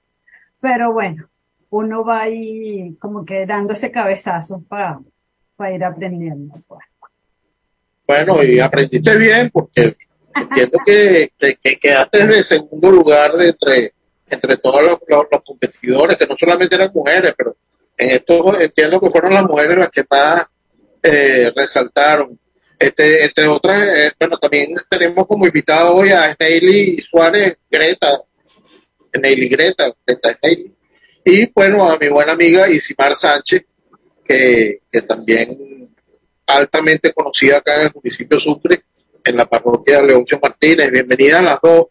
pero 0.59 0.91
bueno, 0.93 1.27
uno 1.69 2.03
va 2.03 2.21
ahí 2.21 2.95
como 2.99 3.23
que 3.25 3.45
dándose 3.45 3.91
cabezazos 3.91 4.63
para, 4.65 4.99
para 5.55 5.73
ir 5.73 5.83
aprendiendo, 5.83 6.55
pues. 6.67 6.90
Bueno, 8.11 8.43
y 8.43 8.59
aprendiste 8.59 9.15
bien 9.17 9.49
porque 9.51 9.95
entiendo 10.35 10.79
que, 10.85 11.31
que, 11.37 11.55
que 11.55 11.79
quedaste 11.79 12.27
de 12.27 12.43
segundo 12.43 12.91
lugar 12.91 13.33
de 13.37 13.49
entre, 13.49 13.93
entre 14.29 14.57
todos 14.57 14.81
los, 14.83 14.99
los- 15.07 15.41
competidores, 15.45 16.17
que 16.17 16.27
no 16.27 16.35
solamente 16.35 16.75
eran 16.75 16.91
mujeres, 16.93 17.33
pero 17.37 17.55
en 17.97 18.09
esto 18.09 18.59
entiendo 18.59 18.99
que 18.99 19.09
fueron 19.09 19.33
las 19.33 19.43
mujeres 19.43 19.77
las 19.77 19.89
que 19.89 20.03
más 20.09 20.45
eh, 21.03 21.51
resaltaron. 21.55 22.37
Este, 22.77 23.23
entre 23.23 23.47
otras, 23.47 23.81
eh, 23.81 24.11
bueno, 24.19 24.37
también 24.37 24.73
tenemos 24.89 25.25
como 25.25 25.45
invitado 25.45 25.95
hoy 25.95 26.09
a 26.09 26.35
Neily 26.37 26.97
Suárez 26.97 27.57
Greta, 27.69 28.21
Neily 29.21 29.47
Greta, 29.47 29.93
Greta. 30.05 30.37
Y 31.23 31.49
bueno, 31.53 31.89
a 31.89 31.97
mi 31.97 32.09
buena 32.09 32.33
amiga 32.33 32.67
Isimar 32.69 33.15
Sánchez, 33.15 33.63
que, 34.27 34.81
que 34.91 35.01
también 35.03 35.80
altamente 36.47 37.13
conocida 37.13 37.57
acá 37.57 37.79
en 37.81 37.87
el 37.87 37.91
municipio 37.95 38.37
de 38.37 38.43
Sucre, 38.43 38.83
en 39.23 39.37
la 39.37 39.45
parroquia 39.45 40.01
Leoncio 40.01 40.39
Martínez. 40.41 40.91
Bienvenida 40.91 41.39
a 41.39 41.43
las 41.43 41.59
dos. 41.61 41.85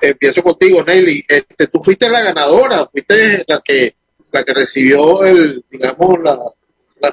Empiezo 0.00 0.42
contigo, 0.42 0.82
Nelly. 0.82 1.24
Este, 1.28 1.68
tú 1.68 1.80
fuiste 1.82 2.08
la 2.08 2.22
ganadora, 2.22 2.86
fuiste 2.90 3.44
la 3.46 3.60
que 3.64 3.94
la 4.32 4.42
que 4.44 4.54
recibió 4.54 5.22
el, 5.24 5.62
digamos, 5.70 6.18
la, 6.22 6.38
la- 7.00 7.12